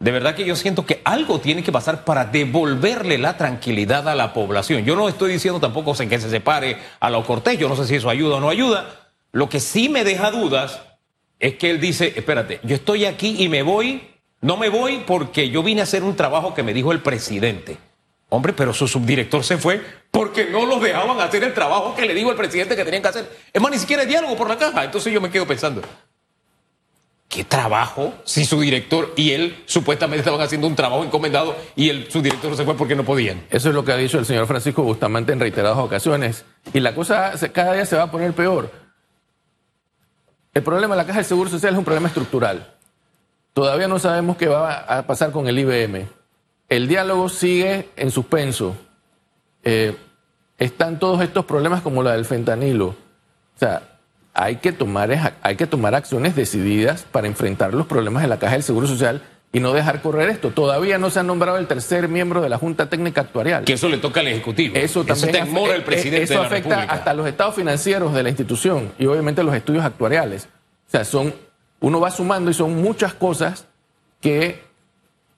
de 0.00 0.10
verdad 0.10 0.34
que 0.34 0.46
yo 0.46 0.56
siento 0.56 0.86
que 0.86 1.02
algo 1.04 1.40
tiene 1.40 1.62
que 1.62 1.70
pasar 1.70 2.04
para 2.04 2.24
devolverle 2.24 3.18
la 3.18 3.36
tranquilidad 3.36 4.08
a 4.08 4.14
la 4.14 4.32
población. 4.32 4.86
Yo 4.86 4.96
no 4.96 5.10
estoy 5.10 5.30
diciendo 5.30 5.60
tampoco 5.60 5.94
que 5.94 6.18
se 6.18 6.30
separe 6.30 6.78
a 7.00 7.10
lo 7.10 7.22
Cortés, 7.24 7.58
yo 7.58 7.68
no 7.68 7.76
sé 7.76 7.86
si 7.86 7.96
eso 7.96 8.08
ayuda 8.08 8.36
o 8.36 8.40
no 8.40 8.48
ayuda. 8.48 9.10
Lo 9.32 9.50
que 9.50 9.60
sí 9.60 9.90
me 9.90 10.02
deja 10.02 10.30
dudas 10.30 10.80
es 11.38 11.56
que 11.56 11.68
él 11.68 11.80
dice, 11.80 12.14
espérate, 12.16 12.60
yo 12.62 12.76
estoy 12.76 13.04
aquí 13.04 13.36
y 13.38 13.50
me 13.50 13.62
voy, 13.62 14.08
no 14.40 14.56
me 14.56 14.70
voy 14.70 15.04
porque 15.06 15.50
yo 15.50 15.62
vine 15.62 15.82
a 15.82 15.84
hacer 15.84 16.02
un 16.02 16.16
trabajo 16.16 16.54
que 16.54 16.62
me 16.62 16.72
dijo 16.72 16.92
el 16.92 17.00
presidente. 17.00 17.76
Hombre, 18.30 18.54
pero 18.54 18.72
su 18.72 18.88
subdirector 18.88 19.44
se 19.44 19.58
fue 19.58 19.82
porque 20.10 20.46
no 20.46 20.64
los 20.64 20.80
dejaban 20.80 21.20
hacer 21.20 21.44
el 21.44 21.52
trabajo 21.52 21.94
que 21.94 22.06
le 22.06 22.14
dijo 22.14 22.30
el 22.30 22.36
presidente 22.36 22.74
que 22.74 22.84
tenían 22.84 23.02
que 23.02 23.08
hacer. 23.08 23.30
Es 23.52 23.60
más, 23.60 23.70
ni 23.70 23.78
siquiera 23.78 24.02
hay 24.02 24.08
diálogo 24.08 24.34
por 24.34 24.48
la 24.48 24.56
caja. 24.56 24.82
Entonces 24.84 25.12
yo 25.12 25.20
me 25.20 25.30
quedo 25.30 25.46
pensando, 25.46 25.82
¿Qué 27.30 27.44
trabajo? 27.44 28.12
Si 28.24 28.44
su 28.44 28.60
director 28.60 29.12
y 29.14 29.30
él 29.30 29.62
supuestamente 29.64 30.18
estaban 30.18 30.40
haciendo 30.40 30.66
un 30.66 30.74
trabajo 30.74 31.04
encomendado 31.04 31.54
y 31.76 31.88
el, 31.88 32.10
su 32.10 32.22
director 32.22 32.56
se 32.56 32.64
fue 32.64 32.76
porque 32.76 32.96
no 32.96 33.04
podían. 33.04 33.46
Eso 33.50 33.68
es 33.68 33.74
lo 33.76 33.84
que 33.84 33.92
ha 33.92 33.96
dicho 33.96 34.18
el 34.18 34.26
señor 34.26 34.48
Francisco 34.48 34.82
Bustamante 34.82 35.32
en 35.32 35.38
reiteradas 35.38 35.78
ocasiones. 35.78 36.44
Y 36.74 36.80
la 36.80 36.92
cosa 36.92 37.32
cada 37.52 37.74
día 37.74 37.86
se 37.86 37.94
va 37.94 38.02
a 38.02 38.10
poner 38.10 38.32
peor. 38.32 38.72
El 40.52 40.64
problema 40.64 40.96
de 40.96 41.02
la 41.02 41.06
Caja 41.06 41.20
de 41.20 41.24
Seguro 41.24 41.48
Social 41.48 41.72
es 41.72 41.78
un 41.78 41.84
problema 41.84 42.08
estructural. 42.08 42.74
Todavía 43.52 43.86
no 43.86 44.00
sabemos 44.00 44.36
qué 44.36 44.48
va 44.48 44.80
a 44.80 45.06
pasar 45.06 45.30
con 45.30 45.46
el 45.46 45.56
IBM. 45.56 46.08
El 46.68 46.88
diálogo 46.88 47.28
sigue 47.28 47.90
en 47.94 48.10
suspenso. 48.10 48.74
Eh, 49.62 49.96
están 50.58 50.98
todos 50.98 51.22
estos 51.22 51.44
problemas 51.44 51.80
como 51.80 52.02
la 52.02 52.14
del 52.14 52.24
fentanilo. 52.24 52.88
O 52.88 53.58
sea, 53.60 53.89
hay 54.34 54.56
que, 54.56 54.72
tomar, 54.72 55.34
hay 55.42 55.56
que 55.56 55.66
tomar 55.66 55.94
acciones 55.94 56.36
decididas 56.36 57.04
para 57.10 57.26
enfrentar 57.26 57.74
los 57.74 57.86
problemas 57.86 58.22
de 58.22 58.28
la 58.28 58.38
Caja 58.38 58.54
del 58.54 58.62
Seguro 58.62 58.86
Social 58.86 59.22
y 59.52 59.60
no 59.60 59.72
dejar 59.72 60.00
correr 60.00 60.30
esto. 60.30 60.50
Todavía 60.50 60.98
no 60.98 61.10
se 61.10 61.20
ha 61.20 61.22
nombrado 61.22 61.58
el 61.58 61.66
tercer 61.66 62.08
miembro 62.08 62.40
de 62.40 62.48
la 62.48 62.56
Junta 62.56 62.88
Técnica 62.88 63.22
Actuarial. 63.22 63.64
Que 63.64 63.72
eso 63.72 63.88
le 63.88 63.98
toca 63.98 64.20
al 64.20 64.28
Ejecutivo. 64.28 64.76
Eso 64.76 65.04
también 65.04 65.34
eso 65.34 65.74
el 65.74 65.82
presidente 65.82 66.22
eso 66.22 66.42
afecta 66.42 66.82
hasta 66.84 67.12
los 67.14 67.26
estados 67.26 67.56
financieros 67.56 68.14
de 68.14 68.22
la 68.22 68.28
institución 68.28 68.92
y 68.98 69.06
obviamente 69.06 69.42
los 69.42 69.54
estudios 69.54 69.84
actuariales. 69.84 70.48
O 70.86 70.90
sea, 70.90 71.04
son, 71.04 71.34
uno 71.80 72.00
va 72.00 72.10
sumando 72.10 72.50
y 72.50 72.54
son 72.54 72.80
muchas 72.80 73.14
cosas 73.14 73.66
que 74.20 74.62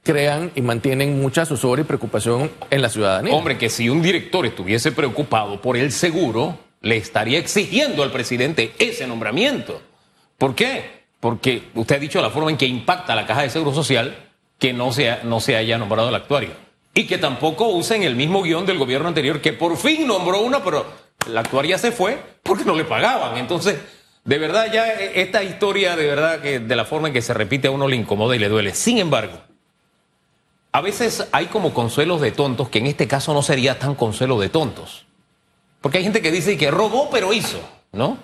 crean 0.03 0.51
y 0.55 0.61
mantienen 0.61 1.21
mucha 1.21 1.47
zozobra 1.47 1.81
y 1.81 1.85
preocupación 1.85 2.51
en 2.71 2.83
la 2.83 2.89
ciudadanía. 2.89 3.35
Hombre, 3.35 3.57
que 3.57 3.71
si 3.71 3.89
un 3.89 4.03
director 4.03 4.45
estuviese 4.45 4.93
preocupado 4.93 5.61
por 5.61 5.77
el 5.77 5.93
seguro, 5.93 6.59
le 6.83 6.97
estaría 6.97 7.39
exigiendo 7.39 8.03
al 8.03 8.11
presidente 8.11 8.75
ese 8.79 9.07
nombramiento. 9.07 9.81
¿Por 10.37 10.55
qué? 10.55 11.03
Porque 11.21 11.71
usted 11.75 11.97
ha 11.97 12.01
dicho 12.01 12.21
la 12.21 12.31
forma 12.31 12.51
en 12.51 12.57
que 12.57 12.67
impacta 12.67 13.15
la 13.15 13.27
caja 13.27 13.43
de 13.43 13.51
seguro 13.51 13.73
social 13.73 14.17
que 14.59 14.73
no 14.73 14.93
se, 14.93 15.19
no 15.25 15.39
haya 15.39 15.79
nombrado 15.79 16.09
el 16.09 16.15
actuario. 16.15 16.51
Y 16.95 17.07
que 17.07 17.19
tampoco 17.19 17.69
usen 17.69 18.03
el 18.03 18.17
mismo 18.17 18.43
guion 18.43 18.67
del 18.67 18.79
gobierno 18.79 19.09
anterior, 19.09 19.41
que 19.41 19.53
por 19.53 19.77
fin 19.77 20.07
nombró 20.07 20.41
una, 20.41 20.63
pero 20.63 20.85
la 21.29 21.41
actuaria 21.41 21.79
se 21.79 21.93
fue 21.93 22.19
porque 22.43 22.65
no 22.65 22.75
le 22.75 22.85
pagaban. 22.85 23.39
Entonces, 23.39 23.79
de 24.25 24.39
verdad, 24.39 24.73
ya 24.73 24.93
esta 24.93 25.43
historia, 25.43 25.97
de 25.97 26.07
verdad, 26.07 26.41
que 26.41 26.59
de 26.61 26.77
la 26.77 26.85
forma 26.85 27.09
en 27.09 27.15
que 27.15 27.23
se 27.23 27.35
repite 27.35 27.69
a 27.69 27.71
uno 27.71 27.89
le 27.89 27.97
incomoda 27.97 28.37
y 28.37 28.39
le 28.39 28.49
duele. 28.49 28.75
Sin 28.75 28.99
embargo, 28.99 29.39
a 30.73 30.81
veces 30.81 31.29
hay 31.33 31.47
como 31.47 31.73
consuelos 31.73 32.21
de 32.21 32.33
tontos, 32.33 32.69
que 32.69 32.79
en 32.79 32.87
este 32.87 33.09
caso 33.09 33.35
no 33.35 33.43
sería 33.43 33.79
tan 33.79 33.95
consuelo 33.95 34.39
de 34.41 34.49
tontos. 34.49 35.07
Porque 35.83 35.99
hay 35.99 36.05
gente 36.05 36.23
que 36.23 36.31
dice 36.31 36.57
que 36.57 36.71
robó, 36.71 37.11
pero 37.11 37.35
hizo, 37.35 37.61
¿no? 37.93 38.17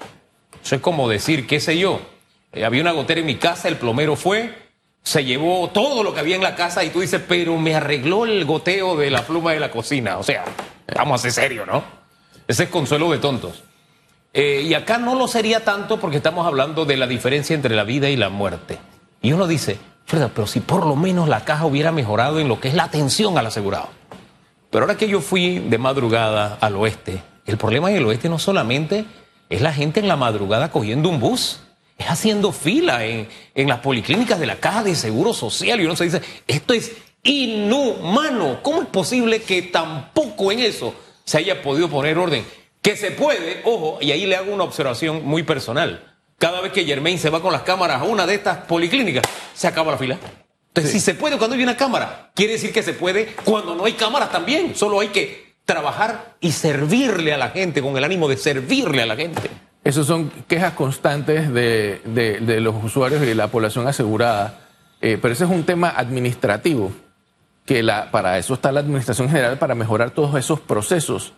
Eso 0.64 0.76
es 0.76 0.80
como 0.80 1.08
decir, 1.08 1.46
qué 1.46 1.60
sé 1.60 1.76
yo, 1.76 2.00
eh, 2.52 2.64
había 2.64 2.80
una 2.80 2.92
gotera 2.92 3.20
en 3.20 3.26
mi 3.26 3.34
casa, 3.34 3.68
el 3.68 3.76
plomero 3.76 4.16
fue, 4.16 4.54
se 5.02 5.24
llevó 5.24 5.68
todo 5.68 6.02
lo 6.02 6.14
que 6.14 6.20
había 6.20 6.36
en 6.36 6.42
la 6.42 6.54
casa 6.54 6.84
y 6.84 6.90
tú 6.90 7.00
dices, 7.00 7.20
pero 7.28 7.56
me 7.58 7.74
arregló 7.74 8.24
el 8.24 8.44
goteo 8.44 8.96
de 8.96 9.10
la 9.10 9.22
pluma 9.22 9.52
de 9.52 9.60
la 9.60 9.70
cocina. 9.70 10.18
O 10.18 10.22
sea, 10.22 10.44
vamos 10.94 11.20
a 11.20 11.22
ser 11.22 11.32
serios, 11.32 11.66
¿no? 11.66 11.82
Ese 12.46 12.64
es 12.64 12.68
consuelo 12.70 13.10
de 13.10 13.18
tontos. 13.18 13.62
Eh, 14.32 14.62
y 14.64 14.74
acá 14.74 14.98
no 14.98 15.14
lo 15.14 15.26
sería 15.26 15.64
tanto 15.64 15.98
porque 15.98 16.18
estamos 16.18 16.46
hablando 16.46 16.84
de 16.84 16.96
la 16.96 17.06
diferencia 17.06 17.54
entre 17.54 17.74
la 17.74 17.84
vida 17.84 18.08
y 18.08 18.16
la 18.16 18.28
muerte. 18.28 18.78
Y 19.20 19.32
uno 19.32 19.46
dice, 19.46 19.78
pero 20.06 20.46
si 20.46 20.60
por 20.60 20.86
lo 20.86 20.96
menos 20.96 21.28
la 21.28 21.44
caja 21.44 21.66
hubiera 21.66 21.92
mejorado 21.92 22.38
en 22.38 22.48
lo 22.48 22.60
que 22.60 22.68
es 22.68 22.74
la 22.74 22.84
atención 22.84 23.36
al 23.36 23.46
asegurado. 23.46 23.88
Pero 24.70 24.84
ahora 24.84 24.96
que 24.96 25.08
yo 25.08 25.20
fui 25.20 25.58
de 25.58 25.78
madrugada 25.78 26.58
al 26.60 26.76
oeste, 26.76 27.22
el 27.48 27.56
problema 27.56 27.90
en 27.90 27.96
el 27.96 28.06
oeste 28.06 28.28
no 28.28 28.38
solamente 28.38 29.04
es 29.50 29.60
la 29.60 29.72
gente 29.72 30.00
en 30.00 30.08
la 30.08 30.16
madrugada 30.16 30.70
cogiendo 30.70 31.08
un 31.08 31.18
bus, 31.18 31.60
es 31.96 32.06
haciendo 32.06 32.52
fila 32.52 33.04
en, 33.04 33.28
las 33.54 33.80
policlínicas 33.80 34.38
de 34.38 34.46
la 34.46 34.56
caja 34.56 34.84
de 34.84 34.94
seguro 34.94 35.32
social 35.32 35.80
y 35.80 35.86
uno 35.86 35.96
se 35.96 36.04
dice, 36.04 36.22
esto 36.46 36.74
es 36.74 36.92
inhumano. 37.22 38.62
¿Cómo 38.62 38.82
es 38.82 38.88
posible 38.88 39.42
que 39.42 39.62
tampoco 39.62 40.52
en 40.52 40.60
eso 40.60 40.94
se 41.28 41.36
haya 41.36 41.60
podido 41.60 41.90
poner 41.90 42.16
orden. 42.16 42.42
Que 42.80 42.96
se 42.96 43.10
puede, 43.10 43.60
ojo, 43.64 43.98
y 44.00 44.12
ahí 44.12 44.24
le 44.24 44.36
hago 44.36 44.50
una 44.52 44.64
observación 44.64 45.26
muy 45.26 45.42
personal. 45.42 46.16
Cada 46.38 46.62
vez 46.62 46.72
que 46.72 46.86
Germain 46.86 47.18
se 47.18 47.28
va 47.28 47.42
con 47.42 47.52
las 47.52 47.62
cámaras 47.62 48.00
a 48.00 48.04
una 48.04 48.26
de 48.26 48.34
estas 48.34 48.58
policlínicas, 48.64 49.24
se 49.52 49.66
acaba 49.66 49.92
la 49.92 49.98
fila. 49.98 50.18
Entonces, 50.68 50.92
si 50.92 51.00
se 51.00 51.14
puede 51.14 51.36
cuando 51.36 51.54
hay 51.54 51.62
una 51.62 51.76
cámara, 51.76 52.30
quiere 52.34 52.54
decir 52.54 52.72
que 52.72 52.82
se 52.82 52.94
puede 52.94 53.34
cuando 53.44 53.74
no 53.74 53.84
hay 53.84 53.92
cámaras 53.92 54.32
también. 54.32 54.74
Solo 54.74 55.00
hay 55.00 55.08
que 55.08 55.47
trabajar 55.68 56.36
y 56.40 56.52
servirle 56.52 57.34
a 57.34 57.36
la 57.36 57.50
gente 57.50 57.82
con 57.82 57.94
el 57.98 58.02
ánimo 58.02 58.26
de 58.26 58.38
servirle 58.38 59.02
a 59.02 59.06
la 59.06 59.16
gente. 59.16 59.50
Esas 59.84 60.06
son 60.06 60.30
quejas 60.48 60.72
constantes 60.72 61.52
de, 61.52 62.00
de, 62.06 62.60
los 62.62 62.82
usuarios 62.82 63.22
y 63.22 63.26
de 63.26 63.34
la 63.34 63.48
población 63.48 63.86
asegurada. 63.86 64.60
Eh, 65.02 65.18
pero 65.20 65.34
ese 65.34 65.44
es 65.44 65.50
un 65.50 65.64
tema 65.64 65.90
administrativo, 65.90 66.90
que 67.66 67.82
la, 67.82 68.10
para 68.10 68.38
eso 68.38 68.54
está 68.54 68.72
la 68.72 68.80
Administración 68.80 69.28
General, 69.28 69.58
para 69.58 69.74
mejorar 69.74 70.10
todos 70.10 70.34
esos 70.36 70.58
procesos, 70.58 71.34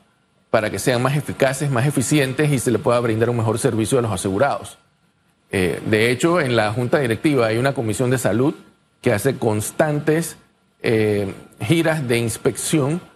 para 0.48 0.70
que 0.70 0.78
sean 0.78 1.02
más 1.02 1.16
eficaces, 1.16 1.68
más 1.68 1.84
eficientes 1.84 2.52
y 2.52 2.60
se 2.60 2.70
le 2.70 2.78
pueda 2.78 3.00
brindar 3.00 3.30
un 3.30 3.36
mejor 3.36 3.58
servicio 3.58 3.98
a 3.98 4.02
los 4.02 4.12
asegurados. 4.12 4.78
Eh, 5.50 5.82
de 5.86 6.12
hecho, 6.12 6.40
en 6.40 6.54
la 6.54 6.72
Junta 6.72 7.00
Directiva 7.00 7.48
hay 7.48 7.58
una 7.58 7.74
comisión 7.74 8.10
de 8.10 8.18
salud 8.18 8.54
que 9.00 9.12
hace 9.12 9.34
constantes 9.34 10.36
eh, 10.82 11.34
giras 11.60 12.06
de 12.06 12.18
inspección 12.18 13.09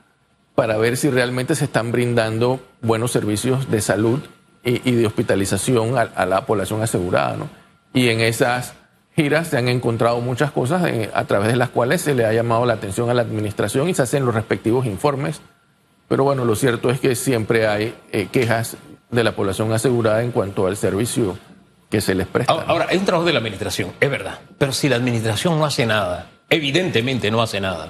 para 0.54 0.76
ver 0.76 0.96
si 0.96 1.10
realmente 1.10 1.54
se 1.54 1.64
están 1.64 1.92
brindando 1.92 2.60
buenos 2.80 3.12
servicios 3.12 3.70
de 3.70 3.80
salud 3.80 4.20
y, 4.62 4.92
de 4.92 5.06
hospitalización 5.06 5.96
a, 5.98 6.26
la 6.26 6.46
población 6.46 6.82
asegurada. 6.82 7.36
¿no? 7.36 7.48
Y 7.92 8.08
en 8.08 8.20
esas 8.20 8.74
giras 9.14 9.48
se 9.48 9.58
han 9.58 9.68
encontrado 9.68 10.20
muchas 10.20 10.50
cosas 10.52 10.86
eh, 10.86 11.10
a 11.12 11.24
través 11.24 11.48
de 11.48 11.56
las 11.56 11.68
cuales 11.68 12.00
se 12.00 12.14
le 12.14 12.24
ha 12.24 12.32
llamado 12.32 12.64
la 12.66 12.74
atención 12.74 13.10
a 13.10 13.14
la 13.14 13.22
administración 13.22 13.88
y 13.88 13.94
se 13.94 14.02
hacen 14.02 14.24
los 14.24 14.34
respectivos 14.34 14.86
informes. 14.86 15.40
Pero 16.08 16.24
bueno, 16.24 16.44
lo 16.44 16.54
cierto 16.54 16.90
es 16.90 17.00
que 17.00 17.14
siempre 17.14 17.66
hay 17.66 17.94
quejas 18.30 18.76
de 19.10 19.24
la 19.24 19.32
población 19.32 19.72
asegurada 19.72 20.22
en 20.22 20.32
cuanto 20.32 20.66
al 20.66 20.76
servicio 20.76 21.38
que 21.90 22.00
se 22.00 22.14
les 22.14 22.26
presta. 22.26 22.52
Ahora, 22.52 22.86
es 22.86 22.98
un 22.98 23.06
trabajo 23.06 23.26
de 23.26 23.32
la 23.32 23.38
administración, 23.38 23.92
es 24.00 24.10
verdad. 24.10 24.40
Pero 24.58 24.72
si 24.72 24.88
la 24.88 24.96
administración 24.96 25.58
no 25.58 25.64
hace 25.64 25.86
nada, 25.86 26.26
evidentemente 26.50 27.30
no 27.30 27.40
hace 27.40 27.60
nada, 27.60 27.88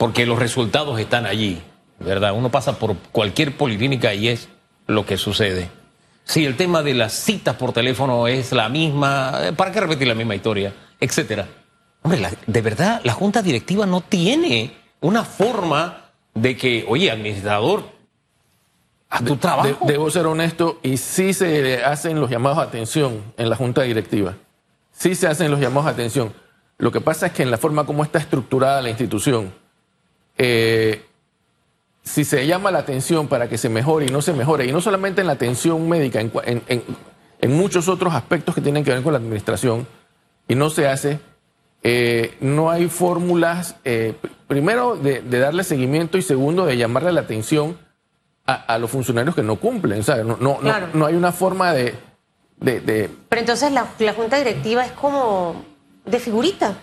porque 0.00 0.24
los 0.24 0.38
resultados 0.38 0.98
están 0.98 1.26
allí, 1.26 1.60
¿verdad? 1.98 2.32
Uno 2.32 2.50
pasa 2.50 2.78
por 2.78 2.96
cualquier 3.12 3.54
policlínica 3.58 4.14
y 4.14 4.28
es 4.28 4.48
lo 4.86 5.04
que 5.04 5.18
sucede. 5.18 5.68
Si 6.24 6.46
el 6.46 6.56
tema 6.56 6.82
de 6.82 6.94
las 6.94 7.12
citas 7.12 7.56
por 7.56 7.74
teléfono 7.74 8.26
es 8.26 8.52
la 8.52 8.70
misma, 8.70 9.40
eh, 9.42 9.52
¿para 9.52 9.70
qué 9.72 9.80
repetir 9.80 10.08
la 10.08 10.14
misma 10.14 10.34
historia? 10.34 10.72
Etcétera. 10.98 11.46
Hombre, 12.00 12.26
de 12.46 12.62
verdad, 12.62 13.02
la 13.04 13.12
junta 13.12 13.42
directiva 13.42 13.84
no 13.84 14.00
tiene 14.00 14.74
una 15.02 15.22
forma 15.22 16.06
de 16.32 16.56
que, 16.56 16.86
oye, 16.88 17.10
administrador, 17.10 17.84
a 19.10 19.22
tu 19.22 19.36
trabajo. 19.36 19.84
debo 19.86 20.10
ser 20.10 20.24
honesto 20.24 20.80
y 20.82 20.96
sí 20.96 21.34
se 21.34 21.84
hacen 21.84 22.18
los 22.20 22.30
llamados 22.30 22.56
a 22.56 22.62
atención 22.62 23.22
en 23.36 23.50
la 23.50 23.56
junta 23.56 23.82
directiva. 23.82 24.34
Sí 24.92 25.14
se 25.14 25.26
hacen 25.26 25.50
los 25.50 25.60
llamados 25.60 25.88
a 25.88 25.90
atención. 25.90 26.32
Lo 26.78 26.90
que 26.90 27.02
pasa 27.02 27.26
es 27.26 27.32
que 27.32 27.42
en 27.42 27.50
la 27.50 27.58
forma 27.58 27.84
como 27.84 28.02
está 28.02 28.18
estructurada 28.18 28.80
la 28.80 28.88
institución, 28.88 29.59
eh, 30.42 31.04
si 32.02 32.24
se 32.24 32.46
llama 32.46 32.70
la 32.70 32.78
atención 32.78 33.28
para 33.28 33.48
que 33.48 33.58
se 33.58 33.68
mejore 33.68 34.06
y 34.06 34.08
no 34.08 34.22
se 34.22 34.32
mejore, 34.32 34.64
y 34.64 34.72
no 34.72 34.80
solamente 34.80 35.20
en 35.20 35.26
la 35.26 35.34
atención 35.34 35.86
médica, 35.86 36.20
en, 36.20 36.82
muchos 37.48 37.88
otros 37.88 38.14
aspectos 38.14 38.54
que 38.54 38.62
tienen 38.62 38.82
que 38.82 38.90
ver 38.90 39.02
con 39.02 39.12
la 39.12 39.18
administración, 39.18 39.86
y 40.48 40.54
no 40.54 40.70
se 40.70 40.88
hace, 40.88 41.20
eh, 41.82 42.36
no 42.40 42.70
hay 42.70 42.88
fórmulas, 42.88 43.76
eh, 43.84 44.14
primero, 44.48 44.96
de, 44.96 45.20
de 45.20 45.38
darle 45.38 45.62
seguimiento 45.62 46.16
y 46.16 46.22
segundo, 46.22 46.64
de 46.64 46.78
llamarle 46.78 47.12
la 47.12 47.20
atención 47.20 47.76
a, 48.46 48.78
los 48.78 48.90
funcionarios 48.90 49.34
que 49.34 49.42
no 49.42 49.56
cumplen. 49.56 50.02
¿sabes? 50.02 50.24
No, 50.24 50.36
no, 50.40 50.58
no, 50.94 51.06
hay 51.06 51.14
una 51.14 51.32
forma 51.32 51.72
de, 51.72 51.94
de, 52.56 53.10
Pero 53.28 53.40
entonces 53.40 53.70
la, 53.72 53.86
la, 53.98 54.14
junta 54.14 54.38
directiva 54.38 54.84
es 54.84 54.92
como 54.92 55.64
de 56.04 56.18
figurita. 56.18 56.74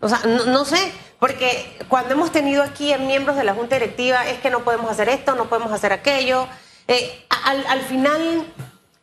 O 0.00 0.08
sea, 0.08 0.20
no, 0.24 0.64
sé, 0.64 0.92
porque 1.18 1.78
cuando 1.88 2.14
hemos 2.14 2.32
tenido 2.32 2.62
aquí 2.62 2.92
en 2.92 3.06
miembros 3.06 3.36
de 3.36 3.44
la 3.44 3.54
junta 3.54 3.76
directiva 3.76 4.26
es 4.28 4.38
que 4.40 4.50
no 4.50 4.60
podemos 4.60 4.90
hacer 4.90 5.08
esto, 5.08 5.34
no 5.34 5.48
podemos 5.48 5.72
hacer 5.72 5.92
aquello. 5.92 6.46
Eh, 6.88 7.24
al, 7.44 7.66
al, 7.66 7.80
final, 7.80 8.46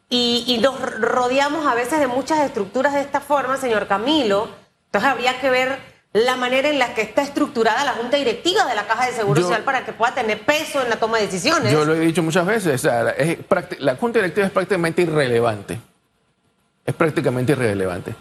y, 0.09 0.43
y 0.47 0.57
nos 0.59 0.79
rodeamos 0.99 1.65
a 1.65 1.73
veces 1.73 1.99
de 1.99 2.07
muchas 2.07 2.39
estructuras 2.39 2.93
de 2.93 3.01
esta 3.01 3.19
forma, 3.19 3.57
señor 3.57 3.87
Camilo, 3.87 4.49
entonces 4.85 5.09
habría 5.09 5.39
que 5.39 5.49
ver 5.49 5.93
la 6.13 6.35
manera 6.35 6.69
en 6.69 6.77
la 6.77 6.93
que 6.93 7.01
está 7.01 7.23
estructurada 7.23 7.83
la 7.83 7.93
junta 7.93 8.17
directiva 8.17 8.65
de 8.65 8.75
la 8.75 8.85
Caja 8.85 9.07
de 9.07 9.13
Seguro 9.13 9.41
Social 9.41 9.63
para 9.63 9.83
que 9.83 9.93
pueda 9.93 10.13
tener 10.13 10.39
peso 10.45 10.81
en 10.81 10.89
la 10.89 10.97
toma 10.97 11.17
de 11.17 11.25
decisiones. 11.25 11.71
Yo 11.71 11.83
lo 11.83 11.95
he 11.95 11.99
dicho 11.99 12.21
muchas 12.21 12.45
veces, 12.45 12.83
la 12.83 13.95
junta 13.95 14.19
directiva 14.19 14.45
es 14.45 14.53
prácticamente 14.53 15.01
irrelevante. 15.01 15.79
Es 16.85 16.93
prácticamente 16.93 17.53
irrelevante. 17.53 18.13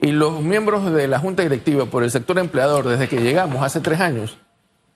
Y 0.00 0.12
los 0.12 0.42
miembros 0.42 0.92
de 0.92 1.08
la 1.08 1.18
junta 1.18 1.42
directiva 1.42 1.86
por 1.86 2.02
el 2.02 2.10
sector 2.10 2.38
empleador, 2.38 2.86
desde 2.88 3.08
que 3.08 3.20
llegamos 3.20 3.62
hace 3.62 3.80
tres 3.80 4.00
años, 4.00 4.38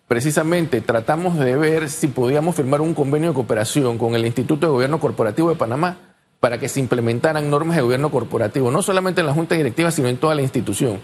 precisamente 0.06 0.80
tratamos 0.80 1.38
de 1.38 1.56
ver 1.56 1.88
si 1.88 2.08
podíamos 2.08 2.56
firmar 2.56 2.80
un 2.80 2.94
convenio 2.94 3.30
de 3.30 3.34
cooperación 3.34 3.98
con 3.98 4.14
el 4.14 4.26
Instituto 4.26 4.66
de 4.66 4.72
Gobierno 4.72 5.00
Corporativo 5.00 5.50
de 5.50 5.56
Panamá 5.56 5.98
para 6.40 6.58
que 6.58 6.68
se 6.68 6.80
implementaran 6.80 7.50
normas 7.50 7.76
de 7.76 7.82
gobierno 7.82 8.10
corporativo, 8.10 8.70
no 8.70 8.82
solamente 8.82 9.20
en 9.20 9.26
la 9.26 9.34
junta 9.34 9.54
directiva, 9.54 9.90
sino 9.90 10.08
en 10.08 10.18
toda 10.18 10.34
la 10.34 10.42
institución. 10.42 11.00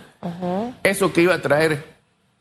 Eso 0.83 1.13
que 1.13 1.23
iba 1.23 1.35
a 1.35 1.43
traer, 1.43 1.85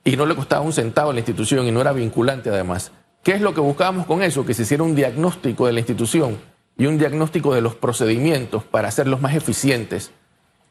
y 0.04 0.16
no 0.16 0.26
le 0.26 0.36
costaba 0.36 0.62
un 0.62 0.74
centavo 0.74 1.10
a 1.10 1.14
la 1.14 1.20
institución, 1.20 1.66
y 1.66 1.72
no 1.72 1.82
era 1.82 1.92
vinculante 1.92 2.50
además. 2.50 2.92
¿Qué 3.24 3.32
es 3.32 3.42
lo 3.42 3.54
que 3.54 3.62
buscábamos 3.62 4.06
con 4.06 4.22
eso? 4.22 4.46
Que 4.46 4.54
se 4.54 4.64
hiciera 4.64 4.84
un 4.84 4.96
diagnóstico 4.96 5.66
de 5.66 5.74
la 5.74 5.80
institución 5.80 6.38
y 6.78 6.86
un 6.86 6.98
diagnóstico 6.98 7.54
de 7.56 7.62
los 7.62 7.74
procedimientos 7.74 8.64
para 8.64 8.90
hacerlos 8.90 9.22
más 9.22 9.34
eficientes. 9.34 10.12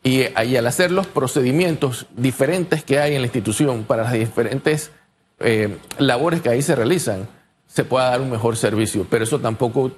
Y, 0.05 0.25
al 0.35 0.67
hacer 0.67 0.91
los 0.91 1.07
procedimientos 1.07 2.07
diferentes 2.17 2.83
que 2.83 2.99
hay 2.99 3.15
en 3.15 3.23
la 3.23 3.27
institución 3.27 3.85
para 3.85 4.03
las 4.03 4.13
diferentes 4.13 4.91
eh, 5.39 5.77
labores 5.99 6.41
que 6.41 6.49
ahí 6.49 6.63
se 6.63 6.75
realizan, 6.75 7.29
se 7.67 7.85
pueda 7.85 8.11
dar 8.11 8.21
un 8.21 8.31
mejor 8.31 8.57
servicio. 8.57 9.07
Pero 9.09 9.25
eso 9.25 9.39
tampoco 9.39 9.93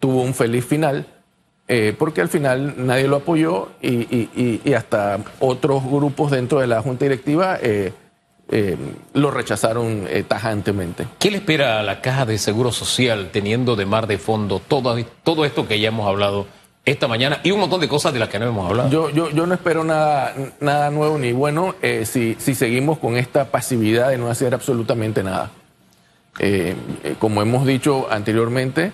tuvo 0.00 0.22
un 0.22 0.34
feliz 0.34 0.64
final 0.64 1.06
eh, 1.66 1.94
porque 1.98 2.20
al 2.20 2.28
final 2.28 2.74
nadie 2.76 3.08
lo 3.08 3.16
apoyó 3.16 3.70
y, 3.80 4.72
hasta 4.74 5.18
otros 5.40 5.82
grupos 5.84 6.30
dentro 6.30 6.60
de 6.60 6.66
la 6.66 6.82
Junta 6.82 7.06
Directiva 7.06 7.58
eh, 7.62 7.92
eh, 8.50 8.76
lo 9.14 9.30
rechazaron 9.30 10.06
tajantemente. 10.28 11.06
¿Qué 11.18 11.30
le 11.30 11.38
espera 11.38 11.80
a 11.80 11.82
la 11.82 12.02
Caja 12.02 12.26
de 12.26 12.36
Seguro 12.36 12.70
Social 12.70 13.30
teniendo 13.32 13.76
de 13.76 13.86
mar 13.86 14.06
de 14.06 14.18
fondo 14.18 14.60
todo, 14.60 14.94
todo 15.22 15.46
esto 15.46 15.66
que 15.66 15.80
ya 15.80 15.88
hemos 15.88 16.06
hablado 16.06 16.46
esta 16.84 17.08
mañana 17.08 17.40
y 17.42 17.50
un 17.50 17.60
montón 17.60 17.80
de 17.80 17.88
cosas 17.88 18.12
de 18.12 18.18
las 18.18 18.28
que 18.28 18.38
no 18.38 18.46
hemos 18.46 18.68
hablado? 18.68 18.90
Yo, 18.90 19.10
yo, 19.10 19.30
yo 19.30 19.46
no 19.46 19.54
espero 19.54 19.84
nada, 19.84 20.34
nada 20.60 20.90
nuevo 20.90 21.18
ni 21.18 21.32
bueno 21.32 21.74
si, 22.04 22.36
si 22.38 22.54
seguimos 22.54 22.98
con 22.98 23.16
esta 23.16 23.46
pasividad 23.46 24.10
de 24.10 24.18
no 24.18 24.28
hacer 24.28 24.54
absolutamente 24.54 25.22
nada. 25.22 25.50
como 27.18 27.42
hemos 27.42 27.66
dicho 27.66 28.06
anteriormente, 28.10 28.92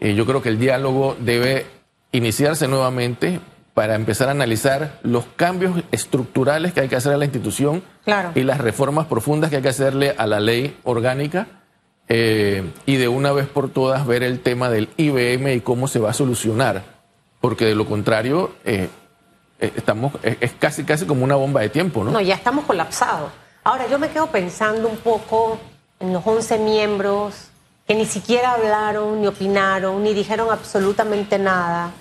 yo 0.00 0.26
creo 0.26 0.42
que 0.42 0.50
el 0.50 0.58
diálogo 0.58 1.16
debe 1.18 1.66
iniciarse 2.12 2.68
nuevamente 2.68 3.40
para 3.74 3.96
empezar 3.96 4.28
a 4.28 4.30
analizar 4.30 5.00
los 5.02 5.24
cambios 5.36 5.82
estructurales 5.90 6.72
que 6.72 6.80
hay 6.80 6.88
que 6.88 6.96
hacer 6.96 7.12
a 7.12 7.16
la 7.16 7.24
institución 7.24 7.82
y 8.34 8.44
las 8.44 8.58
reformas 8.58 9.06
profundas 9.06 9.50
que 9.50 9.56
hay 9.56 9.62
que 9.62 9.68
hacerle 9.68 10.14
a 10.16 10.26
la 10.26 10.38
ley 10.38 10.78
orgánica 10.84 11.48
eh, 12.08 12.70
y 12.86 12.96
de 12.96 13.08
una 13.08 13.32
vez 13.32 13.48
por 13.48 13.68
todas 13.70 14.06
ver 14.06 14.22
el 14.22 14.40
tema 14.40 14.70
del 14.70 14.88
IBM 14.96 15.54
y 15.54 15.60
cómo 15.60 15.88
se 15.88 15.98
va 15.98 16.10
a 16.10 16.12
solucionar, 16.12 16.84
porque 17.44 17.66
de 17.66 17.74
lo 17.74 17.84
contrario 17.84 18.52
eh, 18.64 18.88
eh, 19.60 19.72
estamos 19.76 20.14
es, 20.22 20.52
casi 20.58 20.82
casi 20.82 21.04
como 21.04 21.24
una 21.24 21.36
bomba 21.36 21.60
de 21.60 21.68
tiempo, 21.68 22.02
¿no? 22.02 22.10
No, 22.10 22.22
ya 22.22 22.36
estamos 22.36 22.64
colapsados. 22.64 23.32
Ahora 23.64 23.86
yo 23.86 23.98
me 23.98 24.08
quedo 24.08 24.28
pensando 24.28 24.88
un 24.88 24.96
poco 24.96 25.58
en 26.00 26.14
los 26.14 26.26
11 26.26 26.56
miembros 26.60 27.34
que 27.86 27.94
ni 27.94 28.06
siquiera 28.06 28.52
hablaron, 28.52 29.20
ni 29.20 29.26
opinaron, 29.26 30.02
ni 30.02 30.14
dijeron 30.14 30.48
absolutamente 30.50 31.38
nada 31.38 31.92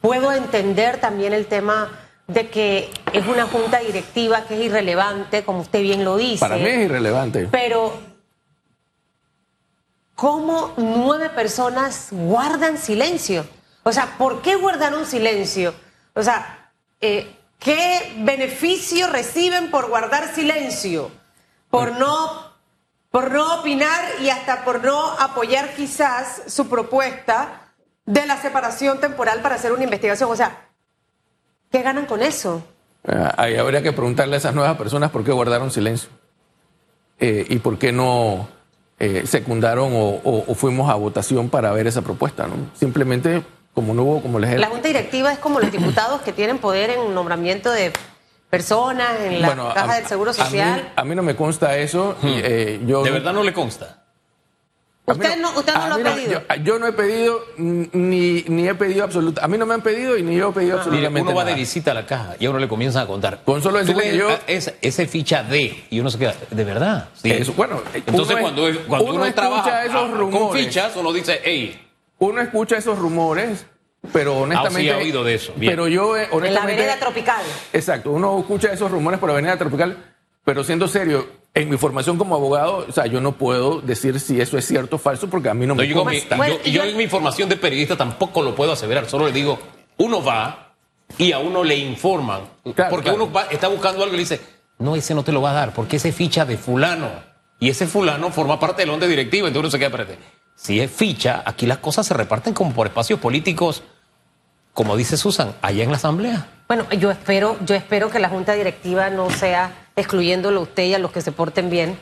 Puedo 0.00 0.32
entender 0.32 1.00
también 1.00 1.32
el 1.32 1.46
tema 1.46 1.92
de 2.26 2.48
que 2.48 2.90
es 3.12 3.24
una 3.24 3.46
junta 3.46 3.78
directiva 3.78 4.46
que 4.46 4.58
es 4.58 4.66
irrelevante, 4.66 5.44
como 5.44 5.60
usted 5.60 5.80
bien 5.80 6.04
lo 6.04 6.16
dice. 6.16 6.40
Para 6.40 6.56
mí 6.56 6.66
es 6.66 6.86
irrelevante. 6.86 7.46
Pero, 7.52 7.92
¿cómo 10.16 10.72
nueve 10.76 11.30
personas 11.30 12.08
guardan 12.10 12.78
silencio? 12.78 13.46
O 13.88 13.92
sea, 13.92 14.18
¿por 14.18 14.42
qué 14.42 14.54
guardaron 14.54 15.06
silencio? 15.06 15.72
O 16.12 16.22
sea, 16.22 16.70
eh, 17.00 17.34
¿qué 17.58 18.16
beneficio 18.18 19.06
reciben 19.06 19.70
por 19.70 19.88
guardar 19.88 20.34
silencio? 20.34 21.10
Por 21.70 21.92
no, 21.92 22.52
por 23.10 23.30
no 23.30 23.60
opinar 23.60 23.98
y 24.20 24.28
hasta 24.28 24.62
por 24.62 24.84
no 24.84 25.12
apoyar 25.12 25.74
quizás 25.74 26.42
su 26.48 26.68
propuesta 26.68 27.72
de 28.04 28.26
la 28.26 28.36
separación 28.36 29.00
temporal 29.00 29.40
para 29.40 29.54
hacer 29.54 29.72
una 29.72 29.84
investigación. 29.84 30.30
O 30.30 30.36
sea, 30.36 30.68
¿qué 31.72 31.80
ganan 31.80 32.04
con 32.04 32.20
eso? 32.20 32.62
Ah, 33.06 33.36
ahí 33.38 33.56
habría 33.56 33.82
que 33.82 33.92
preguntarle 33.92 34.34
a 34.34 34.38
esas 34.38 34.54
nuevas 34.54 34.76
personas 34.76 35.10
por 35.10 35.24
qué 35.24 35.32
guardaron 35.32 35.70
silencio 35.70 36.10
eh, 37.18 37.46
y 37.48 37.58
por 37.60 37.78
qué 37.78 37.92
no 37.92 38.50
eh, 38.98 39.22
secundaron 39.24 39.92
o, 39.94 40.54
fuimos 40.54 40.90
a 40.90 40.94
votación 40.96 41.48
para 41.48 41.72
ver 41.72 41.86
esa 41.86 42.02
propuesta. 42.02 42.46
¿no? 42.46 42.68
Simplemente, 42.74 43.42
como 43.78 43.94
no 43.94 44.02
hubo, 44.02 44.22
como 44.22 44.40
les 44.40 44.58
La 44.58 44.66
Junta 44.66 44.88
Directiva 44.88 45.32
es 45.32 45.38
como 45.38 45.60
los 45.60 45.70
diputados 45.70 46.20
que 46.22 46.32
tienen 46.32 46.58
poder 46.58 46.90
en 46.90 47.14
nombramiento 47.14 47.70
de 47.70 47.92
personas 48.50 49.20
en 49.20 49.40
la 49.40 49.54
caja 49.72 49.94
del 49.94 50.06
Seguro 50.08 50.32
Social. 50.32 50.92
A 50.96 51.04
mí, 51.04 51.14
no 51.14 51.22
me 51.22 51.36
consta 51.36 51.76
eso. 51.76 52.16
Hmm. 52.20 52.26
Eh, 52.42 52.80
yo 52.84 53.04
¿De 53.04 53.12
verdad 53.12 53.32
no 53.32 53.44
le 53.44 53.52
consta? 53.52 54.02
Usted 55.06 55.38
no, 55.38 55.50
usted 55.56 55.74
no 55.74 55.88
lo 55.88 55.94
ha 55.94 56.14
pedido. 56.14 56.42
yo, 56.64 56.78
no 56.80 56.88
he 56.88 56.92
pedido 56.92 57.40
ni, 57.56 58.42
ni 58.48 58.68
he 58.68 58.74
pedido 58.74 59.04
absolutamente. 59.04 59.44
A 59.44 59.48
mí 59.48 59.56
no 59.56 59.64
me 59.64 59.74
han 59.74 59.80
pedido 59.80 60.18
y 60.18 60.24
ni 60.24 60.34
yo 60.34 60.50
he 60.50 60.52
pedido 60.52 60.74
ah. 60.74 60.78
absolutamente. 60.78 61.20
Mire, 61.20 61.30
uno 61.30 61.34
va 61.36 61.44
de 61.44 61.54
visita 61.54 61.92
a 61.92 61.94
la 61.94 62.04
caja 62.04 62.34
y 62.40 62.46
a 62.46 62.50
uno 62.50 62.58
le 62.58 62.66
comienzan 62.66 63.04
a 63.04 63.06
contar. 63.06 63.42
Con 63.44 63.62
solo 63.62 63.78
decirle 63.78 64.10
que 64.10 64.16
yo. 64.16 64.28
ese 64.48 65.06
ficha 65.06 65.44
D 65.44 65.84
y 65.88 66.00
uno 66.00 66.10
se 66.10 66.18
queda. 66.18 66.34
¿De 66.50 66.64
verdad? 66.64 67.10
Sí. 67.14 67.32
bueno, 67.56 67.80
entonces 67.94 68.38
cuando, 68.40 68.68
cuando 68.88 69.14
uno, 69.14 69.32
trabaja 69.32 69.84
esos 69.84 70.10
rumores, 70.10 70.40
con 70.40 70.58
fichas, 70.58 70.96
uno 70.96 71.12
dice, 71.12 71.40
hey. 71.44 71.84
Uno 72.18 72.40
escucha 72.40 72.76
esos 72.76 72.98
rumores 72.98 73.66
pero 74.12 74.38
honestamente. 74.38 74.92
Ah, 74.92 74.96
sí, 74.96 75.04
oído 75.04 75.24
de 75.24 75.34
eso. 75.34 75.52
Pero 75.58 75.88
yo, 75.88 76.10
honestamente. 76.10 76.48
En 76.48 76.54
la 76.54 76.62
avenida 76.62 76.98
tropical. 76.98 77.42
Exacto. 77.72 78.12
Uno 78.12 78.38
escucha 78.38 78.72
esos 78.72 78.90
rumores 78.90 79.18
por 79.18 79.28
la 79.28 79.34
avenida 79.34 79.56
tropical, 79.56 79.96
pero 80.44 80.64
siendo 80.64 80.88
serio, 80.88 81.28
en 81.54 81.68
mi 81.68 81.76
formación 81.76 82.16
como 82.16 82.34
abogado, 82.36 82.86
o 82.88 82.92
sea, 82.92 83.06
yo 83.06 83.20
no 83.20 83.32
puedo 83.32 83.80
decir 83.80 84.20
si 84.20 84.40
eso 84.40 84.56
es 84.56 84.66
cierto 84.66 84.96
o 84.96 84.98
falso 84.98 85.28
porque 85.28 85.48
a 85.48 85.54
mí 85.54 85.66
no, 85.66 85.74
me 85.74 85.88
yo, 85.88 86.04
yo, 86.64 86.84
en 86.84 86.96
mi 86.96 87.08
formación 87.08 87.48
de 87.48 87.56
periodista 87.56 87.96
tampoco 87.96 88.42
lo 88.42 88.54
puedo 88.54 88.72
aseverar, 88.72 89.08
solo 89.08 89.26
le 89.26 89.32
digo, 89.32 89.58
uno 89.96 90.22
va 90.22 90.74
y 91.16 91.32
a 91.32 91.38
uno 91.38 91.64
le 91.64 91.76
informan, 91.76 92.42
porque 92.62 93.10
uno 93.10 93.30
está 93.50 93.68
buscando 93.68 94.02
algo 94.02 94.14
y 94.14 94.18
le 94.18 94.22
dice, 94.22 94.40
no, 94.78 94.94
ese 94.94 95.14
no 95.14 95.24
te 95.24 95.32
lo 95.32 95.42
va 95.42 95.50
a 95.50 95.54
dar, 95.54 95.72
porque 95.72 95.96
ese 95.96 96.12
ficha 96.12 96.44
de 96.44 96.56
fulano, 96.56 97.10
y 97.58 97.70
ese 97.70 97.86
fulano 97.86 98.30
forma 98.30 98.60
parte 98.60 98.82
del 98.82 98.90
onde 98.90 99.08
directivo, 99.08 99.48
entonces 99.48 99.64
uno 99.64 99.70
se 99.70 99.78
queda, 99.78 99.88
espérate, 99.88 100.18
si 100.60 100.80
es 100.80 100.90
ficha, 100.90 101.42
aquí 101.46 101.66
las 101.66 101.78
cosas 101.78 102.04
se 102.04 102.14
reparten 102.14 102.52
como 102.52 102.72
por 102.72 102.88
espacios 102.88 103.20
políticos, 103.20 103.84
como 104.74 104.96
dice 104.96 105.16
Susan, 105.16 105.54
allá 105.62 105.84
en 105.84 105.90
la 105.90 105.96
asamblea. 105.96 106.48
Bueno, 106.66 106.90
yo 106.90 107.12
espero, 107.12 107.56
yo 107.64 107.76
espero 107.76 108.10
que 108.10 108.18
la 108.18 108.28
junta 108.28 108.54
directiva 108.54 109.08
no 109.08 109.30
sea 109.30 109.72
excluyéndolo 109.94 110.60
a 110.60 110.62
usted 110.64 110.84
y 110.84 110.94
a 110.94 110.98
los 110.98 111.12
que 111.12 111.20
se 111.20 111.30
porten 111.30 111.70
bien, 111.70 111.96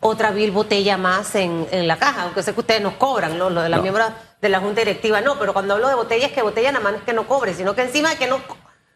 otra 0.00 0.30
vil 0.30 0.50
botella 0.50 0.96
más 0.96 1.34
en, 1.34 1.66
la 1.86 1.98
caja, 1.98 2.22
aunque 2.22 2.42
sé 2.42 2.54
que 2.54 2.60
ustedes 2.60 2.80
nos 2.80 2.94
cobran, 2.94 3.38
¿no? 3.38 3.50
Lo 3.50 3.60
de 3.60 3.68
la 3.68 3.78
miembros 3.78 4.10
de 4.40 4.48
la 4.48 4.60
junta 4.60 4.80
directiva, 4.80 5.20
no, 5.20 5.38
pero 5.38 5.52
cuando 5.52 5.74
hablo 5.74 5.88
de 5.88 5.94
botellas, 5.94 6.32
que 6.32 6.42
botella 6.42 6.72
nada 6.72 6.82
más 6.82 6.94
es 6.94 7.02
que 7.02 7.12
no 7.12 7.26
cobre, 7.26 7.54
sino 7.54 7.74
que 7.74 7.82
encima 7.82 8.12
es 8.12 8.18
que 8.18 8.26
no, 8.26 8.40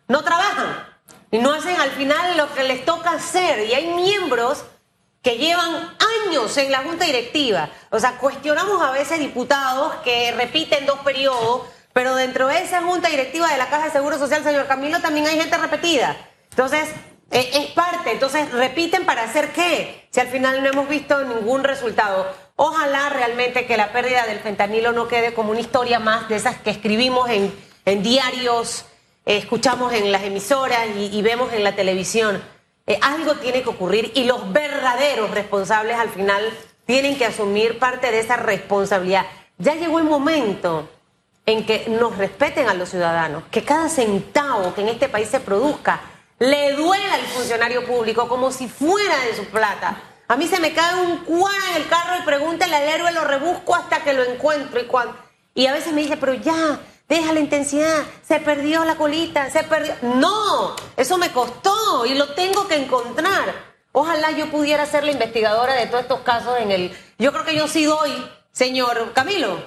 no 0.08 0.22
trabajan 0.22 0.86
y 1.30 1.38
no 1.38 1.52
hacen 1.52 1.78
al 1.80 1.90
final 1.90 2.36
lo 2.36 2.52
que 2.54 2.64
les 2.64 2.84
toca 2.84 3.12
hacer. 3.12 3.66
Y 3.66 3.74
hay 3.74 3.86
miembros 3.94 4.64
que 5.22 5.36
llevan 5.36 5.96
años 6.26 6.56
en 6.56 6.70
la 6.70 6.78
junta 6.78 7.04
directiva. 7.04 7.70
O 7.90 7.98
sea, 7.98 8.18
cuestionamos 8.18 8.82
a 8.82 8.92
veces 8.92 9.18
diputados 9.18 9.94
que 10.04 10.32
repiten 10.32 10.86
dos 10.86 11.00
periodos, 11.00 11.62
pero 11.92 12.14
dentro 12.14 12.46
de 12.48 12.62
esa 12.62 12.82
junta 12.82 13.08
directiva 13.08 13.48
de 13.48 13.58
la 13.58 13.68
Caja 13.68 13.86
de 13.86 13.90
Seguro 13.90 14.18
Social, 14.18 14.42
señor 14.42 14.66
Camilo, 14.66 15.00
también 15.00 15.26
hay 15.26 15.38
gente 15.38 15.56
repetida. 15.56 16.16
Entonces, 16.50 16.88
eh, 17.30 17.50
es 17.52 17.66
parte, 17.72 18.10
entonces 18.12 18.50
repiten 18.52 19.04
para 19.04 19.24
hacer 19.24 19.52
qué, 19.52 20.08
si 20.10 20.20
al 20.20 20.28
final 20.28 20.62
no 20.62 20.70
hemos 20.70 20.88
visto 20.88 21.22
ningún 21.24 21.62
resultado. 21.62 22.26
Ojalá 22.56 23.10
realmente 23.10 23.66
que 23.66 23.76
la 23.76 23.92
pérdida 23.92 24.26
del 24.26 24.40
fentanilo 24.40 24.92
no 24.92 25.08
quede 25.08 25.34
como 25.34 25.50
una 25.50 25.60
historia 25.60 25.98
más 25.98 26.28
de 26.28 26.36
esas 26.36 26.56
que 26.56 26.70
escribimos 26.70 27.28
en, 27.30 28.02
diarios, 28.02 28.86
eh, 29.26 29.36
escuchamos 29.36 29.92
en 29.92 30.10
las 30.10 30.22
emisoras 30.22 30.88
y, 30.96 31.22
vemos 31.22 31.52
en 31.52 31.64
la 31.64 31.76
televisión. 31.76 32.42
Eh, 32.88 32.98
algo 33.02 33.34
tiene 33.34 33.62
que 33.62 33.68
ocurrir 33.68 34.10
y 34.14 34.24
los 34.24 34.50
verdaderos 34.52 35.30
responsables 35.30 35.96
al 35.96 36.08
final 36.08 36.42
tienen 36.86 37.18
que 37.18 37.26
asumir 37.26 37.78
parte 37.78 38.10
de 38.10 38.18
esa 38.18 38.36
responsabilidad. 38.36 39.26
Ya 39.58 39.74
llegó 39.74 39.98
el 39.98 40.06
momento 40.06 40.88
en 41.44 41.66
que 41.66 41.86
nos 41.88 42.16
respeten 42.16 42.66
a 42.66 42.72
los 42.74 42.88
ciudadanos, 42.88 43.44
que 43.50 43.62
cada 43.62 43.90
centavo 43.90 44.74
que 44.74 44.80
en 44.80 44.88
este 44.88 45.08
país 45.10 45.28
se 45.28 45.40
produzca 45.40 46.00
le 46.38 46.72
duela 46.72 47.14
al 47.14 47.22
funcionario 47.22 47.84
público 47.84 48.26
como 48.26 48.50
si 48.50 48.68
fuera 48.68 49.18
de 49.24 49.36
su 49.36 49.44
plata. 49.46 50.00
A 50.28 50.36
mí 50.36 50.46
se 50.46 50.60
me 50.60 50.72
cae 50.72 50.94
un 50.94 51.18
cuara 51.24 51.70
en 51.70 51.82
el 51.82 51.88
carro 51.88 52.16
y 52.20 52.24
pregúntale 52.24 52.76
al 52.76 52.88
héroe, 52.88 53.12
lo 53.12 53.24
rebusco 53.24 53.74
hasta 53.74 54.02
que 54.02 54.12
lo 54.12 54.24
encuentro. 54.24 54.80
Y, 54.80 54.84
cuando... 54.84 55.14
y 55.54 55.66
a 55.66 55.72
veces 55.72 55.92
me 55.92 56.02
dice, 56.02 56.16
pero 56.16 56.34
ya, 56.34 56.78
deja 57.08 57.32
la 57.32 57.40
intensidad, 57.40 58.04
se 58.26 58.40
perdió 58.40 58.84
la 58.84 58.96
colita, 58.96 59.50
se 59.50 59.64
perdió. 59.64 59.94
No, 60.02 60.76
eso 60.96 61.18
me 61.18 61.32
costó 61.32 62.06
y 62.06 62.14
lo 62.14 62.34
tengo 62.34 62.68
que 62.68 62.76
encontrar. 62.76 63.68
Ojalá 63.92 64.30
yo 64.32 64.50
pudiera 64.50 64.86
ser 64.86 65.04
la 65.04 65.12
investigadora 65.12 65.74
de 65.74 65.86
todos 65.86 66.02
estos 66.02 66.20
casos 66.20 66.58
en 66.60 66.70
el... 66.70 66.92
Yo 67.18 67.32
creo 67.32 67.44
que 67.44 67.56
yo 67.56 67.66
sí 67.66 67.84
doy, 67.84 68.12
señor 68.52 69.12
Camilo, 69.14 69.58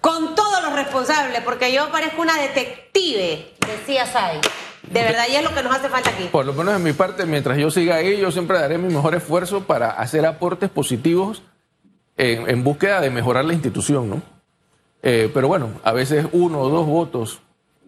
con 0.00 0.34
todos 0.34 0.62
los 0.62 0.72
responsables, 0.74 1.40
porque 1.42 1.72
yo 1.72 1.90
parezco 1.90 2.20
una 2.20 2.38
detective, 2.38 3.54
decía 3.66 4.06
Sai. 4.06 4.40
De 4.82 5.02
verdad, 5.02 5.24
y 5.30 5.36
es 5.36 5.42
lo 5.42 5.54
que 5.54 5.62
nos 5.62 5.74
hace 5.74 5.88
falta 5.88 6.10
aquí. 6.10 6.28
Por 6.30 6.44
lo 6.44 6.52
menos 6.52 6.76
en 6.76 6.82
mi 6.82 6.92
parte, 6.92 7.24
mientras 7.24 7.56
yo 7.56 7.70
siga 7.70 7.96
ahí, 7.96 8.18
yo 8.18 8.30
siempre 8.30 8.58
daré 8.58 8.76
mi 8.76 8.92
mejor 8.92 9.14
esfuerzo 9.14 9.62
para 9.64 9.90
hacer 9.90 10.26
aportes 10.26 10.68
positivos 10.68 11.42
en, 12.16 12.62
búsqueda 12.62 13.00
de 13.00 13.10
mejorar 13.10 13.44
la 13.44 13.54
institución, 13.54 14.10
¿no? 14.10 14.22
Eh, 15.06 15.30
pero 15.34 15.48
bueno, 15.48 15.68
a 15.84 15.92
veces 15.92 16.26
uno 16.32 16.60
o 16.60 16.70
dos 16.70 16.86
votos 16.86 17.40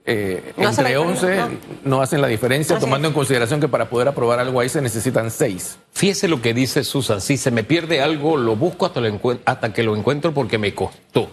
eh, 0.05 0.53
entre 0.59 0.99
once 0.99 1.39
no. 1.83 2.03
hacen 2.03 2.21
la 2.21 2.29
diferencia, 2.29 2.79
tomando 2.79 3.09
en 3.09 3.15
consideración 3.15 3.59
que 3.59 3.69
para 3.69 3.89
poder 3.89 4.07
aprobar 4.07 4.39
algo 4.39 4.61
ahí 4.61 4.69
se 4.69 4.83
necesitan 4.83 5.31
seis. 5.31 5.79
Fíjese 5.93 6.29
lo 6.29 6.43
que 6.43 6.53
dice 6.53 6.85
Susan, 6.85 7.23
si 7.23 7.39
se 7.39 7.51
me 7.51 7.65
pierde 7.65 8.03
algo, 8.03 8.37
lo 8.37 8.55
busco 8.55 8.85
hasta, 8.85 9.01
hasta 9.47 9.73
que 9.73 9.83
lo 9.83 9.97
encuentro 9.97 10.35
porque 10.35 10.59
me 10.59 10.75
costó. 10.75 11.31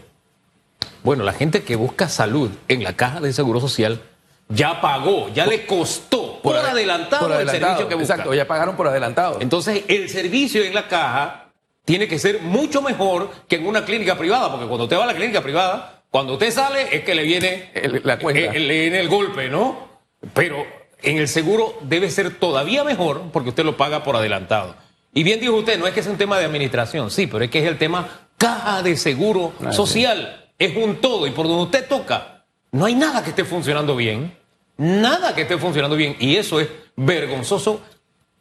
Bueno, 1.03 1.25
la 1.25 1.33
gente 1.33 1.63
que 1.63 1.75
busca 1.75 2.07
salud 2.07 2.49
en 2.69 2.83
la 2.83 2.93
caja 2.93 3.19
de 3.19 3.33
Seguro 3.33 3.59
Social 3.59 4.01
ya 4.47 4.79
pagó, 4.79 5.29
ya 5.33 5.45
le 5.45 5.65
costó 5.65 6.39
por, 6.41 6.55
adelantado, 6.55 7.39
el 7.39 7.49
servicio 7.49 7.89
que 7.89 7.95
busca. 7.95 8.13
Exacto, 8.13 8.33
ya 8.33 8.47
pagaron 8.47 8.77
por 8.77 8.87
adelantado. 8.87 9.37
Entonces, 9.41 9.83
el 9.89 10.09
servicio 10.09 10.63
en 10.63 10.73
la 10.73 10.87
caja 10.87 11.42
tiene 11.85 12.07
que 12.07 12.19
ser 12.19 12.41
mucho 12.41 12.81
mejor 12.81 13.31
que 13.47 13.57
en 13.57 13.67
una 13.67 13.85
clínica 13.85 14.17
privada, 14.17 14.49
porque 14.49 14.67
cuando 14.67 14.85
usted 14.85 14.97
va 14.97 15.03
a 15.03 15.07
la 15.07 15.15
clínica 15.15 15.41
privada, 15.41 16.03
cuando 16.09 16.33
usted 16.33 16.51
sale 16.51 16.95
es 16.95 17.03
que 17.03 17.15
le 17.15 17.23
viene 17.23 17.71
la 18.03 18.19
cuenta. 18.19 18.53
le 18.53 18.81
viene 18.81 18.99
el 18.99 19.09
golpe, 19.09 19.49
¿no? 19.49 19.89
Pero 20.33 20.65
en 21.01 21.17
el 21.17 21.27
seguro 21.27 21.77
debe 21.81 22.09
ser 22.09 22.35
todavía 22.39 22.83
mejor 22.83 23.31
porque 23.31 23.49
usted 23.49 23.65
lo 23.65 23.77
paga 23.77 24.03
por 24.03 24.15
adelantado. 24.15 24.75
Y 25.13 25.23
bien 25.23 25.39
dijo 25.39 25.55
usted, 25.55 25.77
no 25.77 25.85
es 25.85 25.93
que 25.93 26.01
sea 26.01 26.11
un 26.11 26.17
tema 26.17 26.39
de 26.39 26.45
administración, 26.45 27.11
sí, 27.11 27.27
pero 27.27 27.43
es 27.43 27.51
que 27.51 27.59
es 27.59 27.65
el 27.65 27.77
tema 27.77 28.27
caja 28.37 28.81
de 28.81 28.97
seguro 28.97 29.53
social. 29.71 30.51
Es 30.57 30.75
un 30.75 30.97
todo 31.01 31.27
y 31.27 31.31
por 31.31 31.47
donde 31.47 31.63
usted 31.63 31.87
toca, 31.87 32.45
no 32.71 32.85
hay 32.85 32.95
nada 32.95 33.23
que 33.23 33.31
esté 33.31 33.43
funcionando 33.43 33.95
bien. 33.95 34.35
Nada 34.77 35.35
que 35.35 35.43
esté 35.43 35.57
funcionando 35.57 35.95
bien. 35.95 36.15
Y 36.19 36.35
eso 36.37 36.59
es 36.59 36.67
vergonzoso 36.95 37.81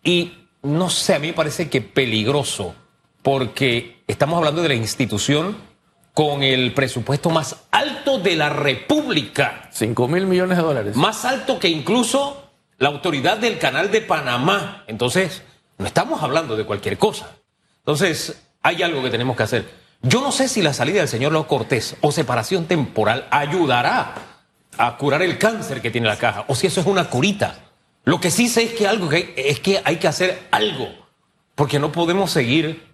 y 0.02 0.32
no 0.62 0.88
sé, 0.88 1.14
a 1.14 1.18
mí 1.18 1.28
me 1.28 1.32
parece 1.32 1.68
que 1.68 1.80
peligroso, 1.80 2.74
porque 3.22 4.02
estamos 4.06 4.36
hablando 4.36 4.62
de 4.62 4.68
la 4.68 4.74
institución 4.74 5.56
con 6.14 6.42
el 6.42 6.74
presupuesto 6.74 7.30
más 7.30 7.64
alto 7.70 8.18
de 8.18 8.36
la 8.36 8.50
República. 8.50 9.68
Cinco 9.72 10.08
mil 10.08 10.26
millones 10.26 10.58
de 10.58 10.62
dólares. 10.62 10.96
Más 10.96 11.24
alto 11.24 11.58
que 11.58 11.68
incluso 11.68 12.50
la 12.78 12.88
autoridad 12.88 13.38
del 13.38 13.58
canal 13.58 13.90
de 13.90 14.00
Panamá. 14.00 14.84
Entonces, 14.88 15.42
no 15.78 15.86
estamos 15.86 16.22
hablando 16.22 16.56
de 16.56 16.64
cualquier 16.64 16.98
cosa. 16.98 17.30
Entonces, 17.78 18.42
hay 18.62 18.82
algo 18.82 19.02
que 19.02 19.10
tenemos 19.10 19.36
que 19.36 19.42
hacer. 19.44 19.82
Yo 20.02 20.20
no 20.20 20.32
sé 20.32 20.48
si 20.48 20.62
la 20.62 20.74
salida 20.74 20.98
del 20.98 21.08
señor 21.08 21.32
López 21.32 21.48
Cortés 21.48 21.96
o 22.00 22.10
separación 22.10 22.66
temporal 22.66 23.28
ayudará 23.30 24.14
a 24.76 24.96
curar 24.96 25.22
el 25.22 25.38
cáncer 25.38 25.80
que 25.80 25.90
tiene 25.90 26.08
la 26.08 26.18
caja, 26.18 26.44
o 26.48 26.54
si 26.54 26.66
eso 26.66 26.80
es 26.80 26.86
una 26.86 27.08
curita. 27.08 27.58
Lo 28.04 28.20
que 28.20 28.30
sí 28.30 28.48
sé 28.48 28.64
es 28.64 28.72
que, 28.72 28.88
algo 28.88 29.08
que 29.08 29.34
es 29.36 29.60
que 29.60 29.80
hay 29.84 29.96
que 29.96 30.08
hacer 30.08 30.48
algo, 30.50 30.88
porque 31.54 31.78
no 31.78 31.92
podemos 31.92 32.32
seguir 32.32 32.91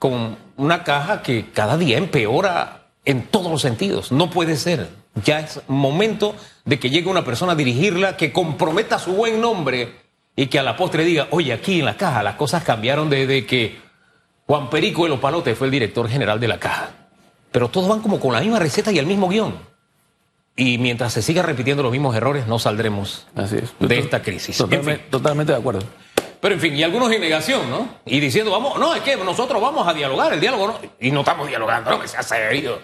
con 0.00 0.38
una 0.56 0.82
caja 0.82 1.22
que 1.22 1.50
cada 1.52 1.76
día 1.76 1.98
empeora 1.98 2.86
en 3.04 3.26
todos 3.26 3.52
los 3.52 3.60
sentidos. 3.60 4.10
No 4.10 4.30
puede 4.30 4.56
ser. 4.56 4.88
Ya 5.24 5.40
es 5.40 5.60
momento 5.68 6.34
de 6.64 6.80
que 6.80 6.88
llegue 6.88 7.10
una 7.10 7.22
persona 7.22 7.52
a 7.52 7.54
dirigirla 7.54 8.16
que 8.16 8.32
comprometa 8.32 8.98
su 8.98 9.12
buen 9.12 9.42
nombre 9.42 9.94
y 10.34 10.46
que 10.46 10.58
a 10.58 10.62
la 10.62 10.76
postre 10.76 11.04
diga, 11.04 11.28
oye, 11.32 11.52
aquí 11.52 11.80
en 11.80 11.84
la 11.84 11.98
caja 11.98 12.22
las 12.22 12.36
cosas 12.36 12.64
cambiaron 12.64 13.10
desde 13.10 13.44
que 13.44 13.78
Juan 14.46 14.70
Perico 14.70 15.04
El 15.04 15.12
Opalote 15.12 15.54
fue 15.54 15.66
el 15.66 15.70
director 15.70 16.08
general 16.08 16.40
de 16.40 16.48
la 16.48 16.58
caja. 16.58 16.90
Pero 17.52 17.68
todos 17.68 17.86
van 17.86 18.00
como 18.00 18.18
con 18.18 18.32
la 18.32 18.40
misma 18.40 18.58
receta 18.58 18.90
y 18.90 18.98
el 18.98 19.06
mismo 19.06 19.28
guion. 19.28 19.54
Y 20.56 20.78
mientras 20.78 21.12
se 21.12 21.20
siga 21.20 21.42
repitiendo 21.42 21.82
los 21.82 21.92
mismos 21.92 22.16
errores, 22.16 22.46
no 22.46 22.58
saldremos 22.58 23.26
de 23.80 23.98
esta 23.98 24.22
crisis. 24.22 24.56
Totalmente, 24.56 25.52
de 25.52 25.58
acuerdo. 25.58 25.82
Pero 26.40 26.54
en 26.54 26.60
fin, 26.60 26.74
y 26.74 26.82
algunos 26.82 27.12
en 27.12 27.20
negación, 27.20 27.70
¿no? 27.70 27.86
Y 28.06 28.18
diciendo, 28.18 28.50
vamos, 28.50 28.78
no, 28.78 28.94
es 28.94 29.02
que 29.02 29.16
nosotros 29.16 29.60
vamos 29.60 29.86
a 29.86 29.92
dialogar, 29.92 30.32
el 30.32 30.40
diálogo 30.40 30.68
no. 30.68 30.78
Y 30.98 31.10
no 31.10 31.20
estamos 31.20 31.48
dialogando, 31.48 31.90
no, 31.90 32.00
que 32.00 32.08
sea 32.08 32.22
serio. 32.22 32.78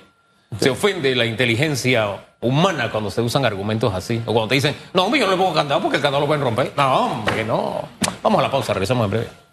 Se 0.61 0.71
ofende 0.71 1.15
la 1.15 1.25
inteligencia 1.25 2.27
humana 2.41 2.91
cuando 2.91 3.11
se 3.11 3.21
usan 3.21 3.45
argumentos 3.45 3.93
así. 3.95 4.23
O 4.27 4.33
cuando 4.33 4.49
te 4.49 4.57
dicen, 4.57 4.77
no, 4.93 5.05
hombre, 5.05 5.21
yo 5.21 5.27
no 5.27 5.33
le 5.33 5.39
pongo 5.39 5.55
candado 5.55 5.81
porque 5.81 5.97
el 5.97 6.03
candado 6.03 6.21
lo 6.21 6.27
pueden 6.27 6.43
romper. 6.43 6.73
No, 6.77 7.07
hombre, 7.07 7.45
no. 7.45 7.83
Vamos 8.23 8.39
a 8.41 8.43
la 8.43 8.51
pausa, 8.51 8.75
regresamos 8.75 9.07
en 9.07 9.11
breve. 9.11 9.46